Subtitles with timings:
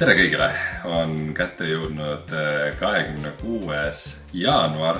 [0.00, 0.46] tere kõigile,
[0.88, 2.30] on kätte jõudnud
[2.80, 4.96] kahekümne kuues jaanuar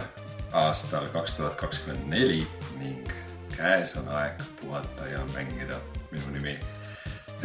[0.61, 2.43] aastal kaks tuhat kakskümmend neli
[2.83, 3.09] ning
[3.55, 5.79] käes on aeg puhata ja mängida.
[6.11, 6.53] minu nimi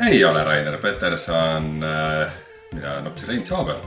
[0.04, 1.80] ei ole Rainer Peterson,
[2.74, 3.80] mina olen hoopis Rein Soobel.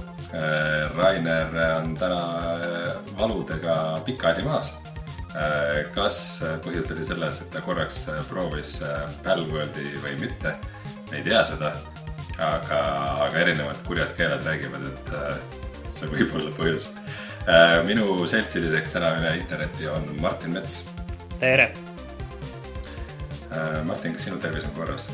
[0.96, 2.22] Rainer on täna
[3.18, 4.72] valudega pikali maas.
[5.94, 8.78] kas põhjus oli selles, et ta korraks proovis
[9.24, 10.56] Palworldi või mitte,
[11.12, 11.76] ei tea seda
[12.38, 12.78] aga,
[13.26, 15.38] aga erinevad kurjad keeled räägivad, et äh,
[15.92, 16.88] see võib olla põhjus
[17.48, 17.80] äh,.
[17.88, 20.84] minu seltsiliseks täna üle interneti on Martin Mets.
[21.40, 21.72] tere
[23.50, 23.80] äh,.
[23.88, 25.08] Martin, kas sinu tervis on korras?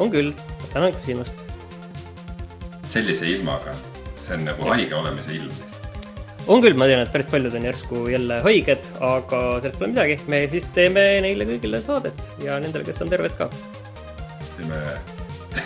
[0.00, 0.32] on küll,
[0.72, 1.44] tänan küsimast.
[2.92, 3.76] sellise ilmaga,
[4.20, 6.46] see on nagu haige olemise ilm lihtsalt.
[6.46, 10.18] on küll, ma tean, et päris paljud on järsku jälle haiged, aga sellest pole midagi,
[10.32, 13.50] me siis teeme neile kõigile saadet ja nendele, kes on terved ka.
[14.56, 14.80] teeme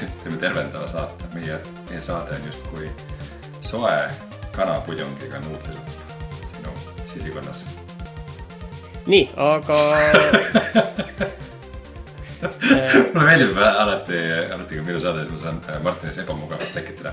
[0.22, 1.58] teeme tervendava saate, meie,
[1.90, 2.90] meie saade on justkui
[3.60, 3.98] soe
[4.56, 5.88] kanapudjongiga nuudlisupp
[6.52, 7.64] sinu sisikonnas.
[9.06, 9.78] nii, aga
[12.40, 14.18] mulle meeldib alati,
[14.54, 17.12] alati kui minu saades ma saan äh, Martinis ebamugavust tekitada.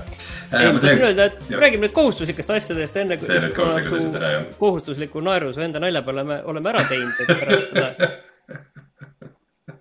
[0.52, 1.60] Äh, ei, ma tahtsin öelda, et jah.
[1.60, 3.28] räägime nüüd kohustuslikest asjadest enne kui.
[3.28, 4.46] tee nüüd kohustuslikud asjad ära, jah.
[4.58, 8.12] kohustusliku naeru su enda nalja peale me oleme ära teinud, et pärast seda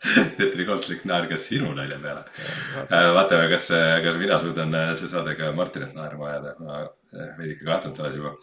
[0.37, 2.23] nüüd tuli kohustuslik naer ka sinu nalja peale.
[2.85, 3.69] Äh, vaatame, kas,
[4.05, 6.53] kas mina suudan äh, see saade ka Martinit naerma ajada.
[6.59, 8.33] ma äh, veidike kahtlen selles juba.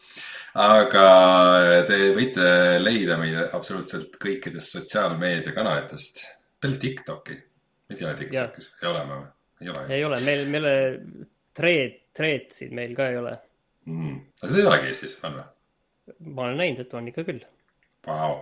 [0.65, 1.07] aga
[1.89, 2.49] te võite
[2.83, 6.25] leida meid absoluutselt kõikidest sotsiaalmeediakanalitest.
[6.61, 7.39] peale Tiktoki.
[7.89, 9.33] meid ei ole Tiktokis, ei ole me või?
[9.65, 9.87] ei ole.
[9.97, 10.71] ei ole, meil, meil
[11.55, 13.35] treed, treedsid meil ka ei ole
[13.87, 14.21] mm..
[14.43, 15.51] aga seda ei olegi Eestis, on või?
[16.31, 17.45] ma olen näinud, et on ikka küll
[18.07, 18.33] Vau,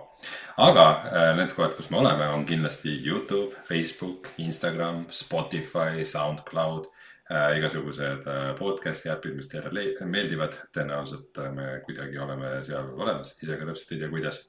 [0.59, 6.89] aga äh, need kohad, kus me oleme, on kindlasti Youtube, Facebook, Instagram, Spotify, SoundCloud
[7.31, 7.53] äh,.
[7.57, 9.71] igasugused äh, podcast'i äpid, mis teile
[10.05, 14.41] meeldivad, tõenäoliselt äh, me kuidagi oleme seal olemas, ise ka täpselt ei tea, kuidas.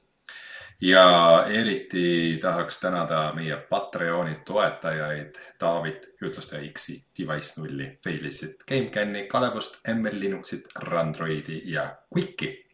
[0.81, 1.05] ja
[1.47, 10.19] eriti tahaks tänada meie Patreoni toetajaid Taavit, Jutlustaja X-i, Device nulli, Failissit, GameCami, Kalevust, ML
[10.19, 12.64] Linuxit, Randroidi ja Quicki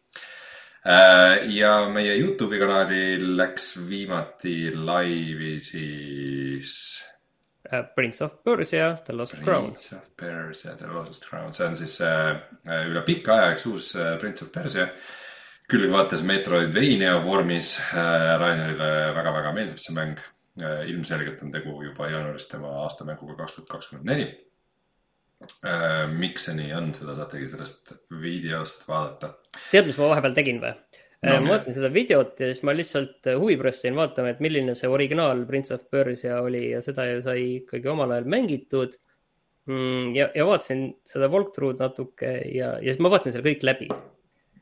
[0.82, 6.72] ja meie Youtube'i kanalil läks viimati laivi siis
[7.70, 7.84] uh,.
[7.94, 9.70] Prince of Persia, The Lost Prince Crown.
[9.70, 12.34] Prince of Persia, The Lost Crown, see on siis uh,
[12.90, 14.88] üle pika aja üks uus uh, Prince of Persia.
[15.72, 18.36] küll vaatas Metroidvania vormis uh,.
[18.42, 20.82] Rainerile väga-väga meeldib see mäng uh,.
[20.90, 24.51] ilmselgelt on tegu juba jaanuaris tema aastamänguga kaks tuhat kakskümmend neli Äh,
[26.16, 29.34] miks see nii on, seda saategi sellest videost vaadata.
[29.70, 30.74] tead, mis ma vahepeal tegin või
[31.22, 31.38] no,?
[31.44, 34.74] ma vaatasin seda videot ja siis ma lihtsalt äh, huvi pärast jäin vaatama, et milline
[34.78, 38.96] see originaal Prince of Persia oli ja seda ju sai ikkagi omal ajal mängitud
[39.70, 40.14] mm,.
[40.16, 43.90] ja, ja vaatasin seda walkthrough'd natuke ja, ja siis ma vaatasin selle kõik läbi.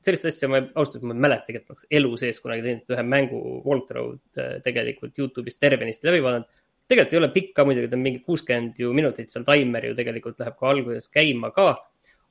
[0.05, 2.97] sellist asja ma ausalt öeldes ma ei mäletagi, et ma oleks elu sees kunagi teinud
[2.97, 6.59] ühe mängu walkthrough'd äh, tegelikult Youtube'is tervenisti läbi vaadanud
[6.91, 9.95] tegelikult ei ole pikk ka muidugi, ta on mingi kuuskümmend ju minutit seal taimer ju
[9.99, 11.71] tegelikult läheb ka alguses käima ka.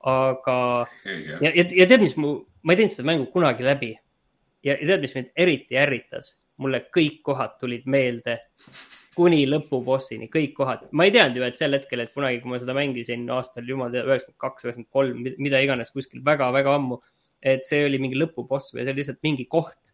[0.09, 0.55] aga
[1.43, 3.93] ja, ja, ja tead, mis mu, ma ei teinud seda mängu kunagi läbi.
[4.63, 8.39] ja, tead, mis mind eriti ärritas, mulle kõik kohad tulid meelde
[9.19, 10.87] kuni lõpubossini, kõik kohad.
[10.91, 13.91] ma ei teadnud ju, et sel hetkel, et kunagi, kui ma seda mängisin aastal jumal
[13.91, 16.99] teab, üheksakümmend kaks, üheksakümmend kolm, mida iganes kuskil väga-väga ammu.
[17.39, 19.93] et see oli mingi lõpuboss või see oli lihtsalt mingi koht.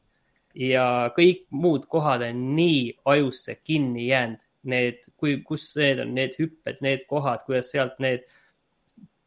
[0.56, 6.36] ja kõik muud kohad on nii ajusse kinni jäänud need, kui, kus need on, need
[6.40, 8.26] hüpped, need kohad, kuidas sealt need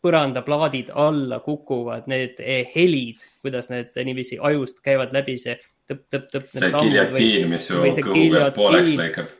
[0.04, 5.56] põrandaplaadid alla kukuvad, need eh, helid, kuidas need niiviisi ajust käivad läbi see
[5.88, 6.48] tõpp-tõpp-tõpp.
[6.52, 9.34] see giljotiin, mis su kõhu pealt pooleks lõikab.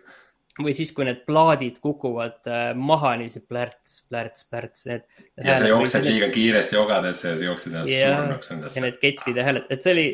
[0.59, 5.07] või siis, kui need plaadid kukuvad äh, maha niiviisi plärts, plärts, plärts, need.
[5.45, 6.35] ja sa jooksed liiga need...
[6.35, 8.81] kiiresti ogadesse ja sa jooksed ennast surnuks nendesse.
[8.81, 10.09] ja need kettide hääled, et see oli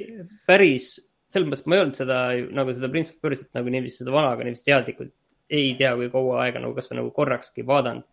[0.51, 0.93] päris,
[1.31, 2.23] selles mõttes ma ei olnud seda
[2.61, 5.15] nagu seda Prince of Persiat nagu niiviisi seda vanaga niiviisi teadlikult
[5.51, 8.05] ei tea, kui kaua aega nagu kasvõi nagu korrakski vaadanud.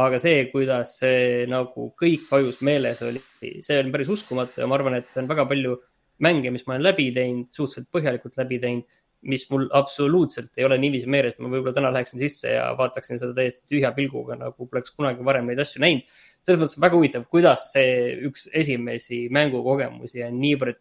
[0.00, 4.76] aga see, kuidas see nagu kõik ajus meeles oli, see on päris uskumatu ja ma
[4.76, 5.74] arvan, et on väga palju
[6.22, 9.00] mänge, mis ma olen läbi teinud, suhteliselt põhjalikult läbi teinud,
[9.32, 13.34] mis mul absoluutselt ei ole niiviisi meeles, ma võib-olla täna läheksin sisse ja vaataksin seda
[13.36, 16.06] täiesti tühja pilguga, nagu poleks kunagi varem neid asju näinud.
[16.46, 20.78] selles mõttes väga huvitav, kuidas see üks esimesi mängukogemusi on niivõrd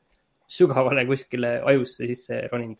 [0.49, 2.79] sügavale kuskile ajusse sisse roninud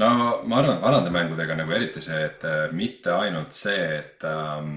[0.00, 0.08] no
[0.48, 4.74] ma arvan, et vanade mängudega nagu eriti see, et äh, mitte ainult see, et ähm,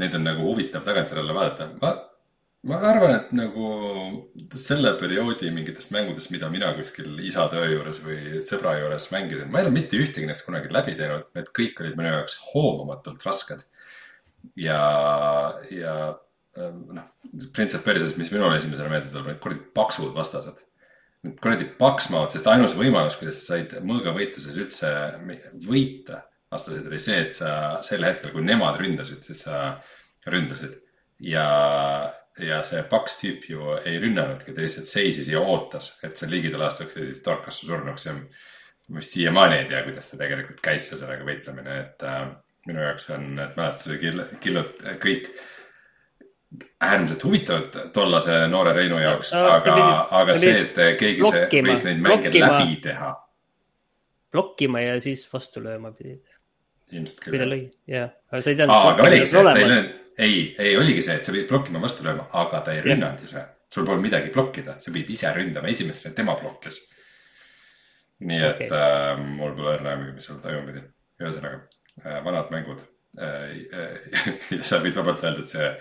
[0.00, 1.68] neid on nagu huvitav tagantjärele vaadata.
[1.82, 1.92] ma,
[2.70, 3.68] ma arvan, et nagu
[4.60, 9.60] selle perioodi mingitest mängudest, mida mina kuskil isa töö juures või sõbra juures mängisin, ma
[9.60, 13.64] ei ole mitte ühtegi neist kunagi läbi teinud, need kõik olid minu jaoks hoomamatult rasked.
[14.56, 14.80] ja,
[15.74, 15.94] ja
[16.56, 17.06] noh,
[17.54, 20.64] Prince of Persias, mis minule esimesena meelde tuleb, need kuradi paksud vastased.
[21.20, 24.88] Kuradi paksmavad, sest ainus võimalus, kuidas sa said mõõgavõitluses üldse
[25.66, 27.50] võita vastaseid oli see, et sa
[27.86, 29.60] sel hetkel, kui nemad ründasid, siis sa
[30.30, 30.78] ründasid.
[31.20, 31.46] ja,
[32.40, 36.64] ja see paks tüüp ju ei rünnanudki, ta lihtsalt seisis ja ootas, et see ligidal
[36.66, 38.14] astuks ja siis torkas su surnuks ja
[38.96, 42.22] vist siiamaani ei tea, kuidas ta tegelikult käis ja sellega võitlemine, et äh,
[42.66, 45.30] minu jaoks on need mälestuse kill, killud kõik
[46.80, 49.74] äärmiselt huvitavad tollase noore Reinu jaoks no,, aga,
[50.18, 53.10] aga see, et keegi see, võis neid mänge blokkima, läbi teha.
[54.34, 56.24] blokkima ja siis vastu lööma pidid.
[56.90, 57.36] ilmselt küll.
[57.36, 57.62] või ta lõi,
[57.94, 58.90] jah, aga sa ei teadnud.
[58.90, 59.94] aga oligi see, et ta ei löönud,
[60.26, 63.46] ei, ei oligi see, et sa pidid blokkima vastu lööma, aga ta ei rünnanud ise.
[63.70, 66.82] sul polnud midagi blokkida, sa pidid ise ründama, esimesena tema blokkis.
[68.26, 68.74] nii et okay.
[68.74, 70.86] äh, mul pole õrna aimugi, mis seal toimuma pidi.
[71.22, 71.62] ühesõnaga
[72.02, 72.82] äh,, vanad mängud
[73.22, 73.54] äh,.
[74.58, 75.74] ja sa võid vabalt öelda, et see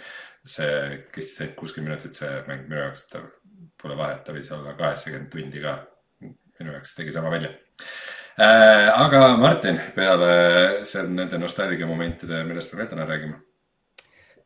[0.45, 3.23] see kestis ainult kuuskümmend minutit, see mäng minu jaoks, ta
[3.81, 5.79] pole vahet, ta võis olla kaheksakümmend tundi ka.
[6.59, 7.51] minu jaoks tegi sama välja
[8.39, 8.89] äh,.
[8.91, 10.31] aga Martin, peale
[10.87, 13.39] see, nende nostalgiamomentide, millest me veel täna räägime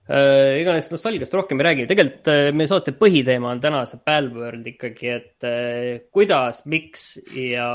[0.10, 0.62] äh,?
[0.68, 5.10] neist nostalgiast rohkem ei räägi, tegelikult äh, meie saate põhiteema on täna see Palworld ikkagi,
[5.14, 7.08] et äh, kuidas, miks
[7.38, 7.68] ja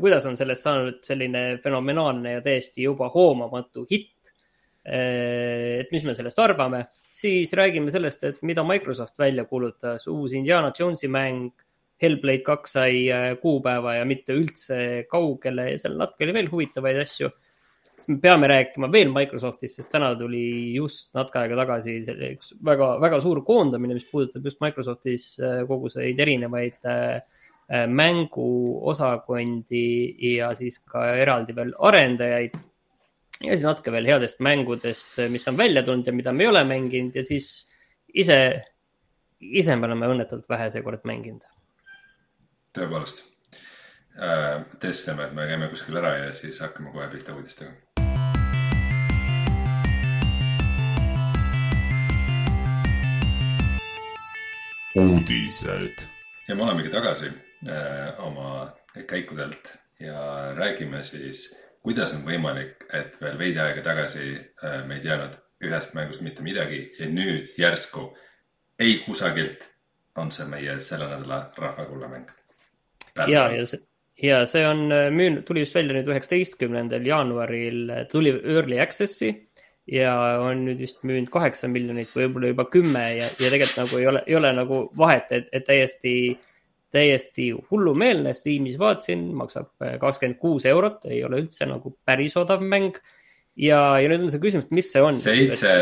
[0.00, 4.11] kuidas on sellest saanud selline fenomenaalne ja täiesti juba hoomamatu hitt.
[4.82, 6.80] Et mis me sellest arvame
[7.12, 11.52] siis räägime sellest, et mida Microsoft välja kuulutas, uus Indiana Jonesi mäng.
[12.02, 16.98] Hellblade kaks sai äh, kuupäeva ja mitte üldse kaugele ja seal natuke oli veel huvitavaid
[17.04, 17.28] asju.
[17.92, 22.02] siis me peame rääkima veel Microsoftist, sest täna tuli just natuke aega tagasi
[22.32, 27.22] üks väga, väga suur koondamine, mis puudutab just Microsoftis äh, koguseid erinevaid äh,
[27.86, 32.58] mänguosakondi ja siis ka eraldi veel arendajaid
[33.42, 36.64] ja siis natuke veel headest mängudest, mis on välja tulnud ja mida me ei ole
[36.64, 37.48] mänginud ja siis
[38.14, 38.38] ise,
[39.40, 41.44] ise me oleme õnnetult vähe seekord mänginud.
[42.76, 43.24] tõepoolest
[44.16, 44.62] äh,.
[44.80, 47.72] teeskleme, et me käime kuskil ära ja siis hakkame kohe pihta uudistega.
[55.02, 56.06] uudised.
[56.48, 57.32] ja me olemegi tagasi
[57.66, 58.70] äh, oma
[59.08, 65.04] käikudelt ja räägime siis kuidas on võimalik, et veel veidi aega tagasi äh, me ei
[65.04, 68.10] teadnud ühest mängust mitte midagi ja nüüd järsku
[68.82, 69.68] ei kusagilt
[70.18, 72.28] on see meie selle nädala rahvakullamäng.
[73.28, 73.80] ja, ja see,
[74.22, 79.32] ja see on äh, müünud, tuli just välja nüüd üheksateistkümnendal jaanuaril, äh, tuli Early Access'i
[79.90, 84.08] ja on nüüd vist müünud kaheksa miljonit, võib-olla juba kümme ja, ja tegelikult nagu ei
[84.12, 86.51] ole, ei ole nagu vahet, et, et täiesti äh,
[86.92, 92.64] täiesti hullumeelne, Steamis vaatasin, maksab äh, kakskümmend kuus eurot, ei ole üldse nagu päris odav
[92.64, 92.98] mäng.
[93.56, 95.18] ja, ja nüüd on see küsimus, mis see on?
[95.20, 95.72] seitse,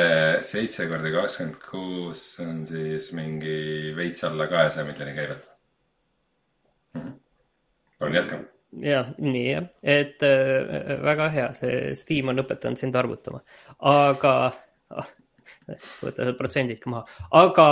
[0.47, 5.45] seitse korda kakskümmend kuus on siis mingi veits alla kahesaja miljoni käivet
[6.95, 7.01] mm.
[7.01, 7.13] -hmm.
[7.99, 8.41] palun jätka.
[8.87, 13.43] jah, nii jah, et äh, väga hea, see Steam on õpetanud sind arvutama,
[13.79, 14.35] aga
[14.91, 15.15] ah,
[16.03, 17.71] võta need protsendid ka maha, aga,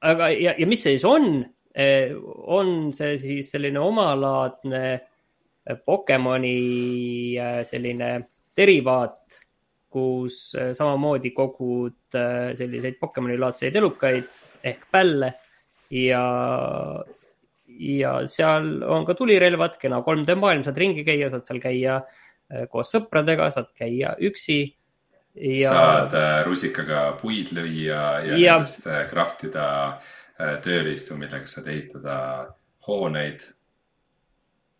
[0.00, 1.44] aga ja, ja mis see siis on
[1.76, 8.10] on see siis selline omalaadne eh, Pokemoni eh, selline
[8.56, 9.42] derivaat,
[9.92, 10.38] kus
[10.76, 15.30] samamoodi kogud selliseid Pokemoni laadseid elukaid ehk pälle
[15.92, 16.22] ja,
[17.68, 22.00] ja seal on ka tulirelvad, kena 3D maailm, saad ringi käia, saad seal käia
[22.72, 24.58] koos sõpradega, saad käia üksi
[25.36, 25.72] ja....
[25.72, 26.18] saad
[26.48, 29.66] rusikaga puid lüüa ja, ja nendest craft ida
[29.96, 32.16] Äh, tööriistu, millega saad ehitada
[32.86, 33.40] hooneid.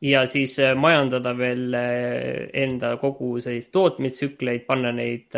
[0.01, 5.37] ja siis äh, majandada veel äh, enda kogu sellist tootmistsükleid, panna neid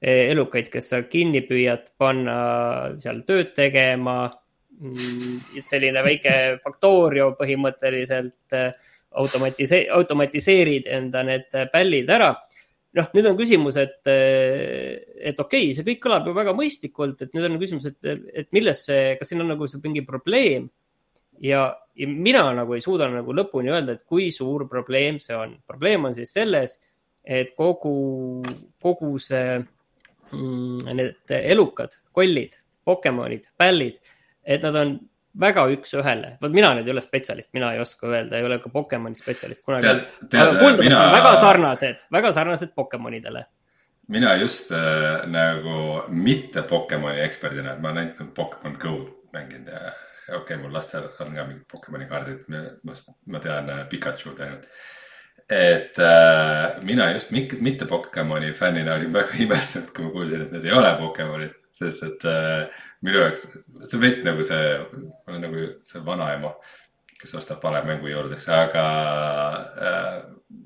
[0.00, 2.36] elukaid, kes sa kinni püüad, panna
[3.02, 4.30] seal tööd tegema.
[4.80, 8.54] Mm, selline väike Factorio põhimõtteliselt
[9.12, 12.30] automatise-, automatiseerid enda need pällid ära
[12.98, 17.34] noh, nüüd on küsimus, et, et okei okay,, see kõik kõlab ju väga mõistlikult, et
[17.36, 17.98] nüüd on küsimus, et,
[18.42, 20.68] et milles see, kas siin on nagu mingi probleem
[21.40, 21.66] ja,
[21.96, 25.56] ja mina nagu ei suuda nagu lõpuni öelda, et kui suur probleem see on.
[25.66, 26.78] probleem on siis selles,
[27.24, 28.42] et kogu,
[28.82, 33.98] kogu see mm,, need elukad, kollid, Pokemonid, pällid,
[34.42, 34.94] et nad on
[35.38, 38.72] väga üks-ühele, vot mina nüüd ei ole spetsialist, mina ei oska öelda, ei ole ka
[38.72, 39.86] Pokemoni spetsialist kunagi.
[39.86, 41.00] aga kuuldavasti mina...
[41.06, 43.44] on väga sarnased, väga sarnased Pokemonidele.
[44.08, 48.94] mina just äh, nagu mitte Pokemoni eksperdina, et ma olen ainult Pokemon Go
[49.32, 49.92] mänginud ja
[50.30, 52.96] okei okay,, mul lastel on ka mingid Pokemoni kaardid, ma,
[53.26, 54.66] ma tean äh, Pikachu'd ainult
[55.50, 60.68] et äh, mina just mitte Pokemoni fännina olin väga imestanud, kui ma kuulsin, et need
[60.68, 63.46] ei ole Pokemonid, sest et äh, minu jaoks,
[63.86, 64.68] see on veits nagu see,
[65.00, 66.52] ma olen nagu see vanaema,
[67.20, 68.84] kes ostab vale mängu juurdeks, aga
[69.88, 70.20] äh,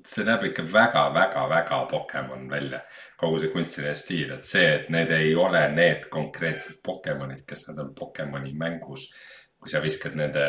[0.07, 2.81] see näeb ikka väga-väga-väga Pokemon välja.
[3.21, 7.83] kogu see kunstiline stiil, et see, et need ei ole need konkreetsed Pokemonid, kes nad
[7.85, 9.09] on Pokemoni mängus.
[9.59, 10.47] kui sa viskad nende,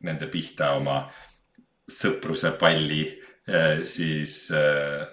[0.00, 1.02] nende pihta oma
[1.90, 3.02] sõpruse palli,
[3.44, 5.04] äh, siis äh,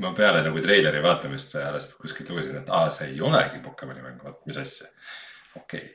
[0.00, 4.22] ma peale nagu treileri vaatamist alles kuskilt lugesin, et aa, see ei olegi Pokemoni mäng,
[4.24, 4.88] vot mis asja.
[5.58, 5.88] Okei okay.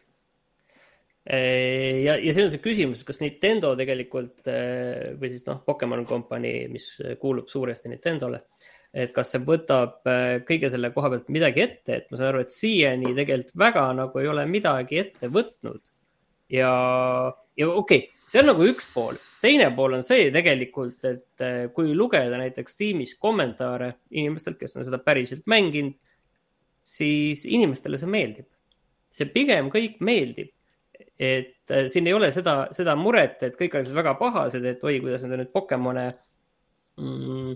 [2.03, 6.67] ja, ja siin on see küsimus, kas Nintendo tegelikult eh, või siis noh, Pokemon Company,
[6.71, 6.89] mis
[7.21, 8.43] kuulub suuresti Nintendole.
[8.93, 12.45] et kas see võtab eh, kõige selle koha pealt midagi ette, et ma saan aru,
[12.45, 15.93] et siiani tegelikult väga nagu ei ole midagi ette võtnud.
[16.53, 16.73] ja,
[17.57, 21.63] ja okei okay,, see on nagu üks pool teine pool on see tegelikult, et eh,
[21.75, 25.97] kui lugeda näiteks tiimis kommentaare inimestelt, kes on seda päriselt mänginud,
[26.87, 28.47] siis inimestele see meeldib.
[29.13, 30.53] See pigem kõik meeldib.
[31.17, 34.99] et eh, siin ei ole seda, seda muret, et kõik oleksid väga pahased, et oi,
[35.01, 36.05] kuidas nad on nüüd Pokemone
[37.01, 37.55] mm,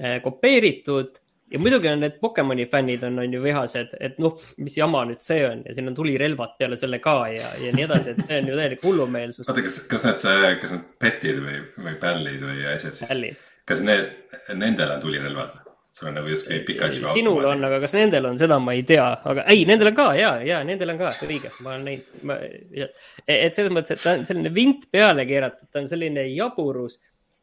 [0.00, 1.20] eh, kopeeritud
[1.52, 5.20] ja muidugi on need Pokemoni fännid on, on ju vihased, et noh, mis jama nüüd
[5.22, 8.40] see on ja siin on tulirelvad peale selle ka ja, ja nii edasi, et see
[8.40, 9.48] on ju täielik hullumeelsus.
[9.48, 10.24] oota, kas, kas need,
[10.62, 14.10] kas need petid või, või pällid või asjad siis, kas need,
[14.56, 15.62] nendel on tulirelvad?
[15.96, 17.12] Sul on nagu justkui pikasilma.
[17.16, 20.06] sinul on, aga kas nendel on, seda ma ei tea, aga ei, nendel on ka
[20.18, 23.02] ja, ja nendel on ka, õige, ma olen näinud.
[23.24, 26.98] et selles mõttes, et ta on selline vint peale keeratud, ta on selline jaburus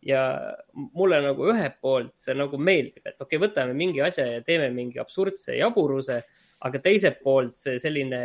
[0.06, 0.22] ja
[0.94, 4.70] mulle nagu ühelt poolt see nagu meeldib, et okei okay,, võtame mingi asja ja teeme
[4.76, 6.22] mingi absurdse jaburuse,
[6.64, 8.24] aga teiselt poolt see selline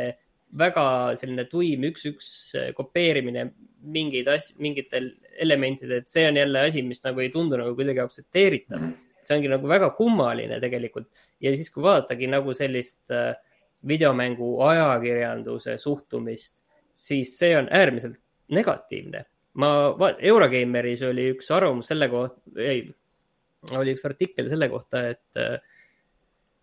[0.58, 0.85] väga
[1.20, 2.28] selline tuim üks-üks
[2.76, 3.50] kopeerimine
[3.97, 8.04] mingeid asju, mingitel elementidel, et see on jälle asi, mis nagu ei tundu nagu kuidagi
[8.04, 8.80] aktsepteeritav.
[8.80, 9.04] Mhm.
[9.28, 11.08] See ongi nagu väga kummaline tegelikult.
[11.44, 13.35] Ja siis, kui vaadatagi nagu sellist äh,
[13.87, 18.18] videomängu ajakirjanduse suhtumist, siis see on äärmiselt
[18.54, 19.25] negatiivne.
[19.58, 19.70] Ma,
[20.18, 22.85] Eurogeimeris oli üks arvamus selle kohta, ei,
[23.75, 25.62] oli üks artikkel selle kohta, et,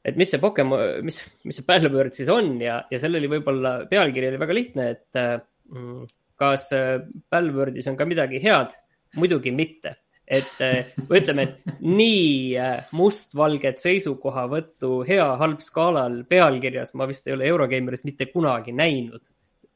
[0.05, 3.81] et mis see Pokemon, mis, mis see Battlebird siis on ja, ja seal oli võib-olla,
[3.91, 6.05] pealkiri oli väga lihtne, et mm,
[6.39, 8.75] kas Battlebirdis on ka midagi head?
[9.15, 9.93] muidugi mitte
[10.25, 10.62] et
[11.05, 12.58] ütleme, et nii
[12.98, 19.22] mustvalget seisukohavõttu hea-halb skaalal pealkirjas ma vist ei ole Eurogeimeris mitte kunagi näinud.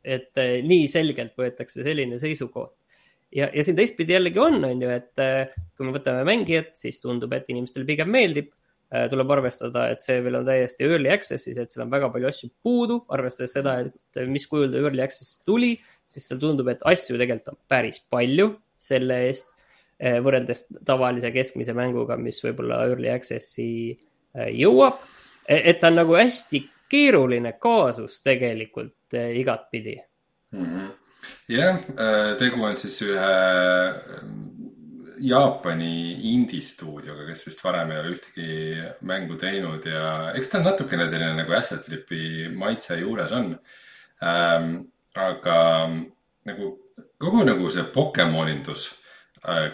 [0.03, 0.33] et
[0.65, 2.79] nii selgelt võetakse selline seisukoht
[3.35, 6.99] ja, ja siin teistpidi jällegi on, on ju, et äh, kui me võtame mängijat, siis
[7.03, 8.51] tundub, et inimestele pigem meeldib.
[8.89, 12.29] Äh, tuleb arvestada, et see veel on täiesti early access'is, et seal on väga palju
[12.31, 15.75] asju puudu, arvestades seda, et mis kujul ta early access tuli,
[16.09, 18.49] siis seal tundub, et asju tegelikult on päris palju
[18.81, 19.58] selle eest äh,
[19.99, 23.71] võrreldes tavalise keskmise mänguga, mis võib-olla early access'i
[24.55, 25.01] jõuab.
[25.43, 29.97] E, et ta on nagu hästi keeruline kaasus tegelikult igatpidi
[30.55, 30.65] mm.
[30.65, 30.89] -hmm
[31.49, 31.81] jah,
[32.39, 33.29] tegu on siis ühe
[35.19, 38.51] Jaapani indie-stuudioga, kes vist varem ei ole ühtegi
[39.07, 43.51] mängu teinud ja eks ta natukene selline nagu asset flip'i maitse juures on
[44.23, 44.77] ähm,.
[45.19, 45.57] aga
[46.47, 46.69] nagu
[47.19, 48.85] kogu nagu see Pokemonindus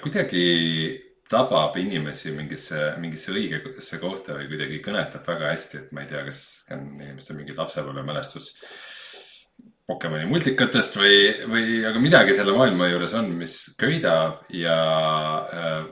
[0.03, 0.45] kuidagi
[1.29, 6.21] tabab inimesi mingisse, mingisse õigesse kohta või kuidagi kõnetab väga hästi, et ma ei tea,
[6.27, 6.41] kas
[6.75, 8.51] on inimestel mingi lapsepõlvemälestus
[9.85, 14.77] Pokemoni multikatest või, või aga midagi selle maailma juures on, mis köidab ja
[15.45, 15.83] äh,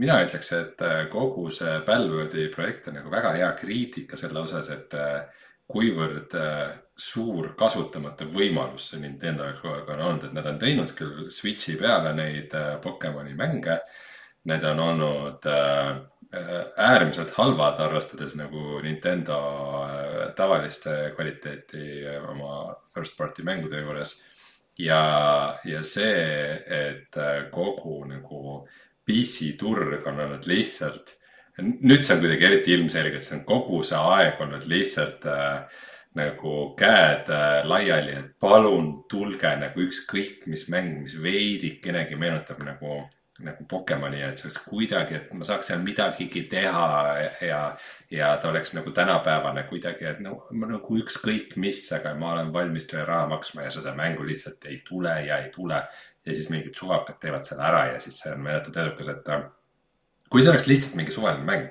[0.00, 4.70] mina ütleks, et äh, kogu see Palwordi projekt on nagu väga hea kriitika selle osas,
[4.72, 5.26] et äh,
[5.70, 6.64] kuivõrd äh,
[7.00, 11.28] suur kasutamata võimalus see Nintendo jaoks kogu aeg on olnud, et nad on teinud küll
[11.32, 13.80] Switch'i peale neid äh, Pokemoni mänge.
[14.48, 16.00] Need on olnud äh,
[16.32, 19.36] Äh, äärmiselt halvad, arvestades nagu Nintendo
[20.38, 20.84] tavalist
[21.16, 24.20] kvaliteeti oma first party mängude juures.
[24.78, 27.18] ja, ja see, et
[27.50, 28.60] kogu nagu
[29.04, 31.16] PC turg on olnud lihtsalt,
[31.58, 35.82] nüüd see on kuidagi eriti ilmselge, et see on kogu see aeg olnud lihtsalt äh,
[36.18, 43.04] nagu käed äh, laiali, et palun tulge nagu ükskõik mis mäng, mis veidikenegi meenutab nagu
[43.44, 46.88] nagu Pokemoni, et see oleks kuidagi, et ma saaks seal midagigi teha
[47.46, 47.60] ja,
[48.12, 52.88] ja ta oleks nagu tänapäevane kuidagi, et no nagu ükskõik mis, aga ma olen valmis
[52.90, 55.82] teile raha maksma ja seda mängu lihtsalt ei tule ja ei tule.
[56.26, 59.30] ja siis mingid suvakad teevad selle ära ja siis see on meeletult edukas, et
[60.30, 61.70] kui see oleks lihtsalt mingi suvaline mäng,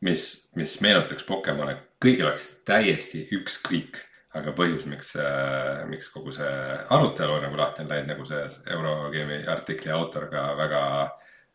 [0.00, 4.00] mis, mis meenutaks Pokemone, kõigil oleks täiesti ükskõik
[4.38, 6.52] aga põhjus, miks, äh, miks kogu see
[6.94, 10.84] arutelu nagu lahti on läinud, nagu see Eurogeimi artikli autor ka väga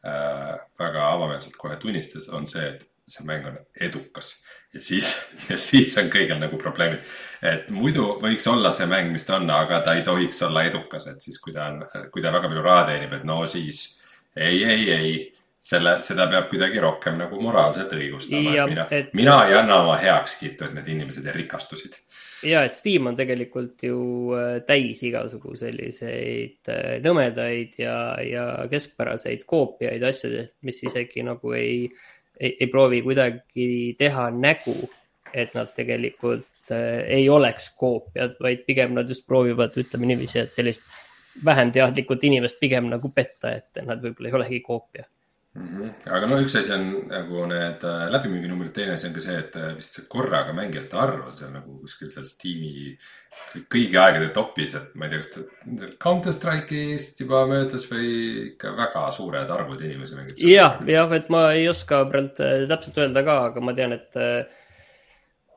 [0.06, 4.36] äh,, väga avameelselt kohe tunnistas, on see, et see mäng on edukas.
[4.76, 5.10] Ja siis,
[5.50, 7.02] ja siis on kõigil nagu probleemid.
[7.42, 11.08] et muidu võiks olla see mäng, mis ta on, aga ta ei tohiks olla edukas,
[11.10, 11.82] et siis, kui ta on,
[12.14, 13.88] kui ta väga palju raha teenib, et no siis
[14.36, 15.12] ei, ei, ei
[15.68, 18.54] selle, seda peab kuidagi rohkem nagu moraalselt õigustama.
[18.70, 21.98] mina et..., mina ei anna oma heakskiitu, et need inimesed rikastusid.
[22.48, 24.02] ja, et Steam on tegelikult ju
[24.38, 31.90] äh, täis igasugu selliseid äh, nõmedaid ja, ja keskpäraseid koopiaid asjadest, mis isegi nagu ei
[32.40, 34.76] ei, ei proovi kuidagi teha nägu,
[35.34, 40.56] et nad tegelikult äh, ei oleks koopiad, vaid pigem nad just proovivad, ütleme niiviisi, et
[40.56, 40.86] sellist
[41.46, 45.06] vähem teadlikut inimest pigem nagu petta, et nad võib-olla ei olegi koopia
[45.58, 45.70] mm.
[45.78, 45.94] -hmm.
[46.18, 49.56] aga no üks asi on nagu need äh, läbimüüginumbrid, teine asi on ka see, et
[49.60, 52.98] äh, vist see korraga mängijate arv on seal nagu kuskil seal Steam'i
[53.72, 58.08] kõigi aegade topis, et ma ei tea, kas ta Counter Strike'ist juba möödas või
[58.52, 60.42] ikka väga suured arvud inimesi mängib.
[60.42, 64.22] jah, jah, et ma ei oska praegu äh, täpselt öelda ka, aga ma tean, et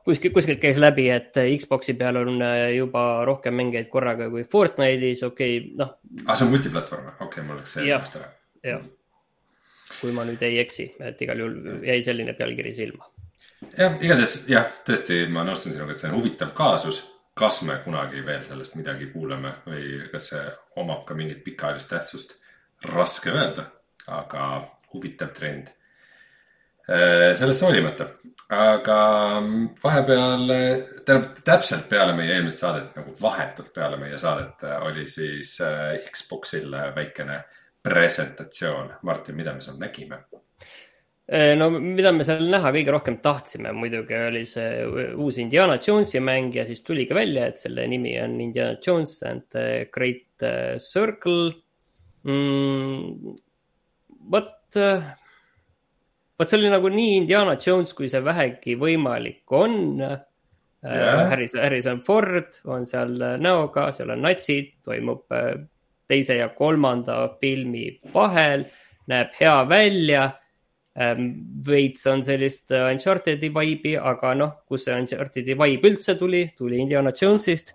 [0.05, 2.41] kuskil, kuskilt käis läbi, et Xbox'i peal on
[2.75, 5.93] juba rohkem mängijaid korraga kui Fortnite'is, okei okay,, noh.
[6.23, 8.33] aa, ah, see on multiplatvorm, okei okay,, mul läks see meelest ära.
[8.65, 8.89] jah,
[9.99, 13.09] kui ma nüüd ei eksi, et igal juhul jäi selline pealkiri silma.
[13.77, 18.23] jah, igatahes jah, tõesti, ma nõustun sinuga, et see on huvitav kaasus kas me kunagi
[18.25, 20.41] veel sellest midagi kuuleme või kas see
[20.81, 22.35] omab ka mingit pikaajalist tähtsust,
[22.91, 23.69] raske öelda,
[24.11, 24.47] aga
[24.93, 25.71] huvitav trend.
[26.91, 28.07] Äh, sellest hoolimata,
[28.51, 28.97] aga
[29.83, 30.47] vahepeal,
[31.05, 36.73] tähendab täpselt peale meie eelmist saadet, nagu vahetult peale meie saadet oli siis äh, Xbox'il
[36.95, 37.39] väikene
[37.83, 38.93] presentatsioon.
[39.07, 40.21] Martin, mida me seal nägime?
[41.31, 44.81] Eh, no mida me seal näha kõige rohkem tahtsime, muidugi oli see
[45.15, 49.13] uus Indiana Jonesi mäng ja siis tuli ka välja, et selle nimi on Indiana Jones
[49.29, 51.53] and the Great eh, Circle
[52.27, 53.37] mm,.
[54.33, 55.07] vot, eh,
[56.35, 61.29] vot see oli nagu nii Indiana Jones, kui see vähegi võimalik on yeah..
[61.31, 65.31] Harrison, Harrison Ford on seal näoga, seal on natsid, toimub
[66.11, 68.67] teise ja kolmanda filmi vahel,
[69.09, 70.29] näeb hea välja
[70.99, 71.29] Ähm,
[71.63, 76.81] veits on sellist äh, Uncharted'i vibe'i, aga noh, kus see Uncharted'i vibe üldse tuli, tuli
[76.83, 77.71] Indiana Jones'ist.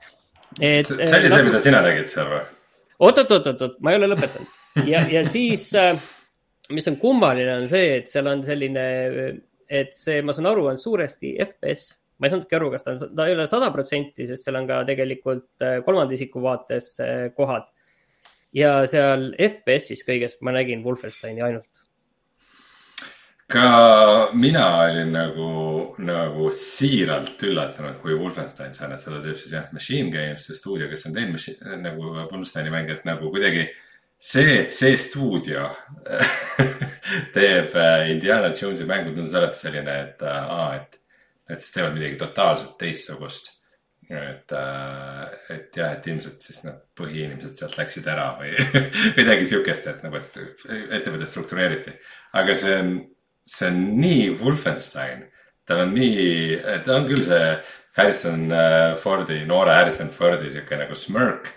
[0.58, 2.42] see oli see, noh, mida sina tegid seal või?
[2.98, 5.96] oot, oot, oot, oot, oot, ma ei ole lõpetanud ja, ja siis, äh,
[6.76, 8.84] mis on kummaline, on see, et seal on selline,
[9.64, 11.94] et see, ma saan aru, on suuresti FPS.
[12.20, 14.68] ma ei saanudki aru, kas ta on, ta ei ole sada protsenti, sest seal on
[14.68, 16.98] ka tegelikult äh, kolmanda isiku vaates
[17.40, 17.72] kohad.
[18.56, 21.86] Ja seal FPS-is kõigest ma nägin Wolfensteini ainult
[23.46, 25.50] ka mina olin nagu,
[26.02, 31.06] nagu siiralt üllatunud, kui Wolfenstein et seda teeb siis jah, Machine Games, see stuudio, kes
[31.06, 33.68] on teinud nagu Wolfensteini mänge, et nagu kuidagi
[34.18, 35.68] see, et see stuudio
[37.36, 40.98] teeb äh, Indiana Jonesi mängu, tundus alati selline, et äh, aa, et,
[41.46, 43.52] et siis teevad midagi totaalselt teistsugust.
[44.10, 45.22] Et, äh,
[45.56, 48.54] et jah, et ilmselt siis need põhiinimesed sealt läksid ära või
[49.18, 50.40] midagi sihukest, et nagu, et
[51.00, 51.96] ettevõte struktureeriti.
[52.38, 52.96] aga see on
[53.46, 55.26] see on nii Wolfenstein,
[55.66, 57.42] tal on nii, ta on küll see
[57.96, 61.52] Harrison äh, Fordi, noore Harrison Fordi sihuke nagu smirk.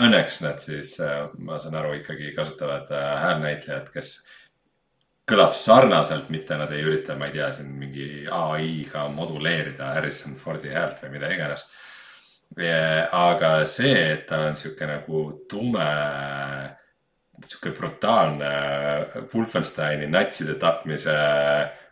[0.00, 4.18] Õnneks nad siis, äh, ma saan aru, ikkagi kasutavad häälnäitlejat, kes
[5.30, 10.74] kõlab sarnaselt, mitte nad ei ürita, ma ei tea, siin mingi ai-ga moduleerida Harrison Fordi
[10.74, 11.66] häält või mida iganes.
[12.58, 15.86] Aga see, et ta on sihuke nagu tume
[17.46, 18.50] sihuke brutaalne
[19.32, 21.14] Wolfensteini natside tapmise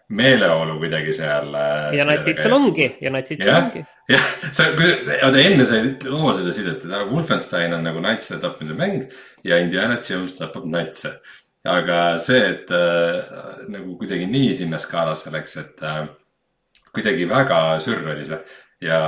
[0.09, 1.53] meeleolu kuidagi seal.
[1.55, 3.85] Äh, ja natsid seal ongi ja natsid seal ongi.
[4.13, 9.05] jah, sa, oota enne sa loo seda sidet, et Wolfenstein on nagu natside tapmise mäng
[9.45, 11.19] ja Indiana Jones tapab natse.
[11.69, 13.35] aga see, et äh,
[13.69, 16.07] nagu kuidagi nii sinna skaalasse läks, et äh,
[16.95, 18.39] kuidagi väga sürr oli see
[18.81, 19.01] ja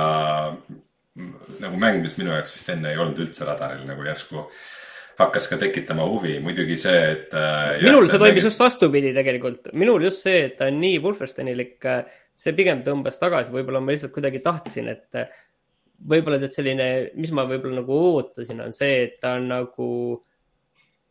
[1.61, 4.45] nagu mäng, mis minu jaoks vist enne ei olnud üldse radaril nagu järsku
[5.21, 7.81] hakkas ka tekitama huvi, muidugi see, et äh,.
[7.83, 11.77] minul see toimis just vastupidi tegelikult, minul just see, et ta on nii Wolfensteinilik,
[12.41, 15.29] see pigem tõmbas tagasi, võib-olla ma lihtsalt kuidagi tahtsin, et äh,
[16.09, 19.89] võib-olla tead selline, mis ma võib-olla nagu ootasin, on see, et ta on nagu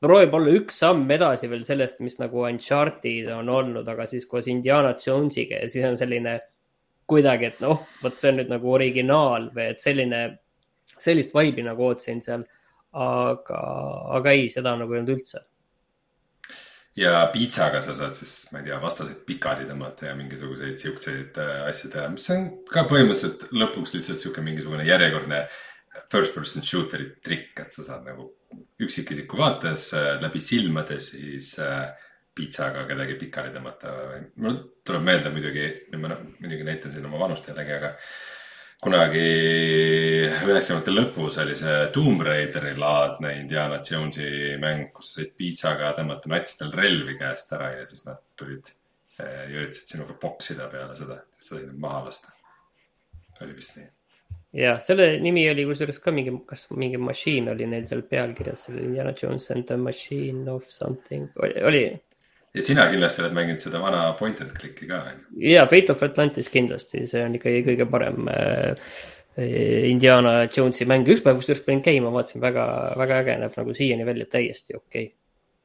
[0.00, 4.48] proovib olla üks samm edasi veel sellest, mis nagu Uncharted on olnud, aga siis koos
[4.50, 6.38] Indiana Jonesiga ja siis on selline
[7.10, 10.22] kuidagi, et noh, vot see on nüüd nagu originaal või et selline,
[10.96, 12.46] sellist vibe'i nagu ootasin seal
[12.92, 13.60] aga,
[14.18, 15.44] aga ei, seda nagu ei olnud üldse.
[16.98, 21.52] ja piitsaga sa saad siis, ma ei tea, vastaseid pikali tõmmata ja mingisuguseid siukseid äh,
[21.70, 25.44] asju teha, mis on ka põhimõtteliselt lõpuks lihtsalt sihuke mingisugune järjekordne
[26.10, 28.26] first person shooter'i trikk, et sa saad nagu
[28.82, 31.92] üksikisiku vaates äh, läbi silmade siis äh,
[32.40, 34.20] piitsaga kedagi pikali tõmmata või.
[34.42, 37.92] mul tuleb meelde muidugi, nüüd ma muidugi näitan siin oma vanust jällegi, aga
[38.80, 39.24] kunagi
[40.24, 46.72] üheksakümnendate lõpus oli see Tomb Raideri laadne Indiana Jonesi mäng, kus said piitsaga tõmmata natsidel
[46.80, 48.72] relvi käest ära ja siis nad tulid
[49.20, 52.32] ja üritasid sinuga poksida peale seda, siis sa said nad maha lasta.
[53.44, 53.88] oli vist nii
[54.56, 59.12] jah, selle nimi oli kusjuures ka mingi, kas mingi machine oli neil seal pealkirjas, Indiana
[59.16, 61.84] Jones and the machine of something, oli?
[62.54, 65.52] Ja sina kindlasti oled mänginud seda vana point and click'i ka, on ju?
[65.52, 68.92] ja, Fate of Atlantis kindlasti, see on ikkagi kõige parem äh,
[69.90, 72.66] Indiana Jonesi mäng, üks päev kusjuures panin käima, vaatasin väga,
[73.00, 75.16] väga äge, näeb nagu siiani välja täiesti okei okay.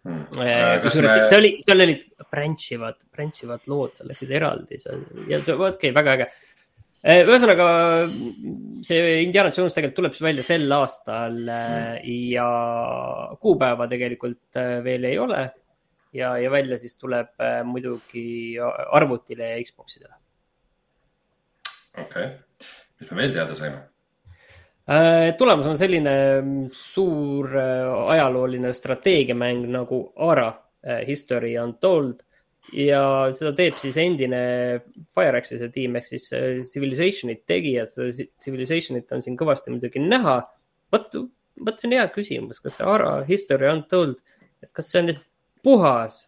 [0.05, 0.25] Hmm.
[0.45, 1.29] Äh, kusjuures me...
[1.31, 5.57] see oli, seal olid branch ivad, branch ivad lood, sa läksid eraldi seal ja okei
[5.57, 6.29] okay,, väga äge
[7.05, 7.65] ühesõnaga
[8.85, 11.99] see Indiana Jones tegelikult tuleb siis välja sel aastal mm.
[12.33, 12.47] ja
[13.41, 15.43] kuupäeva tegelikult veel ei ole.
[16.15, 17.33] Ja, ja välja siis tuleb
[17.67, 20.15] muidugi arvutile ja Xboxidele.
[21.97, 22.29] okei okay.,
[22.99, 23.83] mis me veel teada saime?
[25.37, 30.51] tulemus on selline mm, suur ajalooline strateegiamäng nagu Ara
[31.07, 32.21] History Untold
[32.73, 33.01] ja
[33.35, 34.41] seda teeb siis endine
[35.15, 38.09] Fireaxise tiim ehk siis äh, Civilizationit tegijad, seda
[38.41, 40.39] Civilizationit on siin kõvasti muidugi näha.
[40.93, 41.17] vot,
[41.65, 44.17] vot see on hea küsimus, kas see Ara History Untold,
[44.63, 45.29] et kas see on lihtsalt
[45.65, 46.21] puhas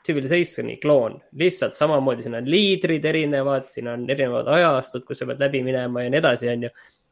[0.00, 5.42] Civilizationi kloon, lihtsalt samamoodi, siin on liidrid erinevad, siin on erinevad ajastud, kus sa pead
[5.44, 6.70] läbi minema ja nii edasi, on ju.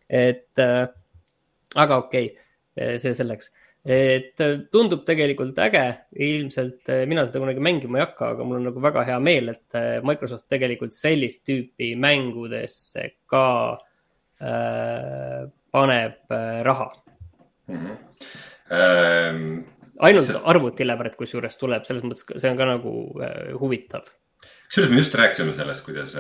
[0.09, 0.87] et äh,
[1.77, 3.53] aga okei okay,, see selleks
[3.85, 5.85] et äh, tundub tegelikult äge,
[6.17, 9.53] ilmselt äh, mina seda kunagi mängima ei hakka, aga mul on nagu väga hea meel,
[9.55, 13.47] et äh, Microsoft tegelikult sellist tüüpi mängudesse ka
[14.41, 16.93] äh, paneb äh, raha
[17.69, 17.77] mm.
[17.77, 17.97] -hmm.
[18.71, 19.65] Ähm,
[19.99, 20.41] ainult see...
[20.55, 24.09] arvutiläbret kusjuures tuleb, selles mõttes, see on ka nagu äh, huvitav
[24.69, 26.13] kusjuures me just rääkisime sellest, kuidas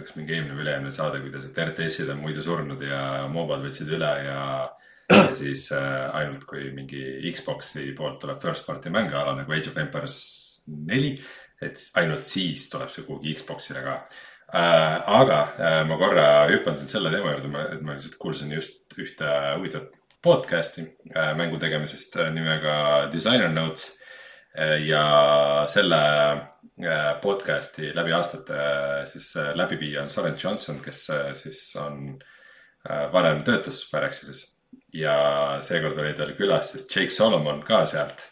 [0.00, 4.12] üks mingi eelmine või üle-eelmine saade, kuidas RTS-id on muidu surnud ja moobad võtsid üle
[4.24, 7.02] ja äh, ja siis äh, ainult kui mingi
[7.34, 10.18] Xbox'i poolt tuleb first party mänge ala nagu Age of Empires
[10.70, 11.14] neli,
[11.62, 13.96] et ainult siis tuleb see kuhugi Xbox'ile ka
[14.54, 15.00] äh,.
[15.20, 19.34] aga äh, ma korra hüppan siin selle teema juurde, et ma lihtsalt kuulsin just ühte
[19.56, 20.84] huvitavat podcast'i
[21.16, 23.98] äh, mängu tegemisest äh, nimega Designer Notes
[24.58, 26.00] äh, ja selle
[27.20, 28.60] podcast'i läbi aastate
[29.04, 31.00] siis läbiviija on Soren Johnson, kes
[31.36, 32.14] siis on
[33.12, 34.46] varem töötas Firaxises
[34.96, 38.24] ja seekord oli tal külas siis Jake Solomon ka sealt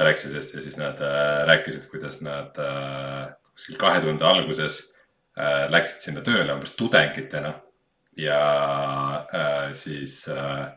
[0.00, 1.02] Alexisest ja siis nad
[1.50, 2.56] rääkisid, kuidas nad
[3.52, 4.80] kuskil kahe tuhande alguses
[5.68, 7.52] läksid sinna tööle umbes tudengitena.
[8.16, 8.40] ja
[9.76, 10.70] siis äh,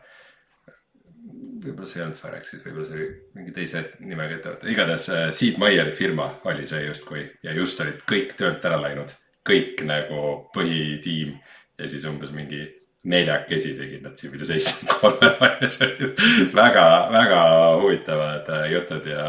[1.64, 5.58] võib-olla see ei olnud Phyrexis, võib-olla see oli mingi teise nimega ettevõte, igatahes äh, Sid
[5.62, 9.12] Meieri firma oli see justkui ja just olid kõik töölt ära läinud,
[9.46, 10.24] kõik nagu
[10.54, 11.36] põhitiim
[11.78, 12.64] ja siis umbes mingi
[13.04, 15.30] neljakesi tegid nad Civilization kolme
[15.84, 16.22] olid
[16.56, 17.40] väga, väga
[17.82, 19.26] huvitavad äh, jutud ja,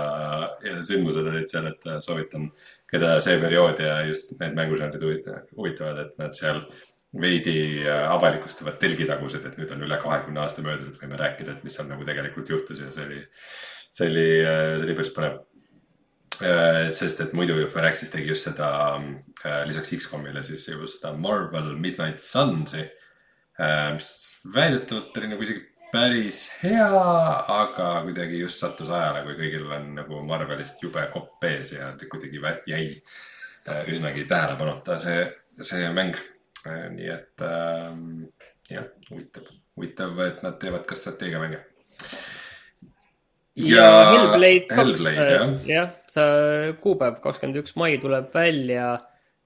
[0.63, 2.49] ja sündmused olid seal, et äh, soovitan,
[2.91, 6.63] keda see periood ja just need mängužanrid huvitavad, et nad seal
[7.21, 11.77] veidi äh, avalikustavad telgitagused, et nüüd on üle kahekümne aasta möödunud, võime rääkida, et mis
[11.77, 13.21] seal nagu tegelikult juhtus ja see oli,
[13.89, 15.43] see oli, see oli päris põnev.
[16.91, 18.67] sest et muidu ju Firaxis tegi just seda
[19.69, 22.83] lisaks X-komile siis ju seda Marvel Midnight Sunsi
[23.59, 26.87] Äh, mis väidetavalt oli nagu isegi päris hea,
[27.55, 32.41] aga kuidagi just sattus ajale, kui kõigil on nagu Marvelist jube kopp ees ja kuidagi
[32.67, 32.89] jäi
[33.69, 35.23] äh, üsnagi tähelepanuta see,
[35.61, 36.19] see mäng.
[36.65, 38.27] Äh, nii et ähm,
[38.69, 41.59] jah, huvitav, huvitav, et nad teevad ka strateegiamänge.
[43.55, 45.03] ja, ja Hellblade kaks,
[45.69, 48.95] jah, see kuupäev kakskümmend üks mai tuleb välja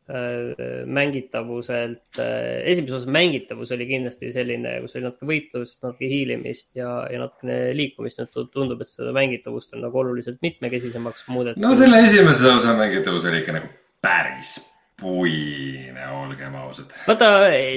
[0.10, 6.80] Äh, mängitavuselt, äh, esimeses osas mängitavus oli kindlasti selline, kus oli natuke võitlust, natuke hiilimist
[6.80, 8.18] ja, ja natukene liikumist.
[8.24, 11.62] nüüd tundub, et seda mängitavust on nagu oluliselt mitmekesisemaks muudetud.
[11.62, 13.70] no selle esimese osa mängitavus oli ikka nagu
[14.02, 14.56] päris
[15.00, 16.96] puine, olgem ausad.
[17.08, 17.30] vaata,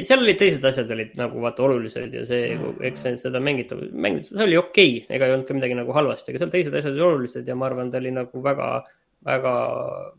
[0.04, 4.46] seal olid teised asjad olid nagu vaata olulised ja see mm., eks seda mängitavus, mängitavus
[4.46, 7.06] oli okei okay,, ega ei olnud ka midagi nagu halvasti, aga seal teised asjad olid
[7.10, 8.72] olulised ja ma arvan, ta oli nagu väga
[9.24, 9.54] väga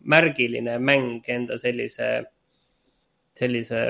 [0.04, 2.10] märgiline mäng enda sellise,
[3.36, 3.82] sellise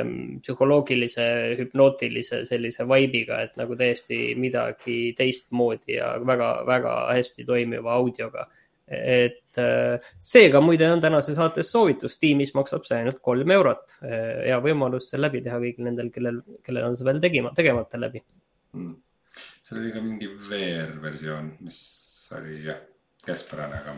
[0.41, 1.27] psühholoogilise,
[1.59, 8.47] hüpnootilise sellise vibe'iga, et nagu täiesti midagi teistmoodi ja väga-väga hästi toimiva audioga.
[8.93, 13.97] Et äh, seega muide on tänase saates soovitus, tiimis maksab see ainult kolm eurot.
[14.05, 18.01] Äh, hea võimalus see läbi teha kõigil nendel, kellel, kellel on see veel tegema, tegemata
[18.01, 18.23] läbi
[18.73, 18.95] mm..
[19.61, 21.79] seal oli ka mingi VR versioon, mis
[22.37, 22.81] oli jah,
[23.25, 23.95] keskpärane, aga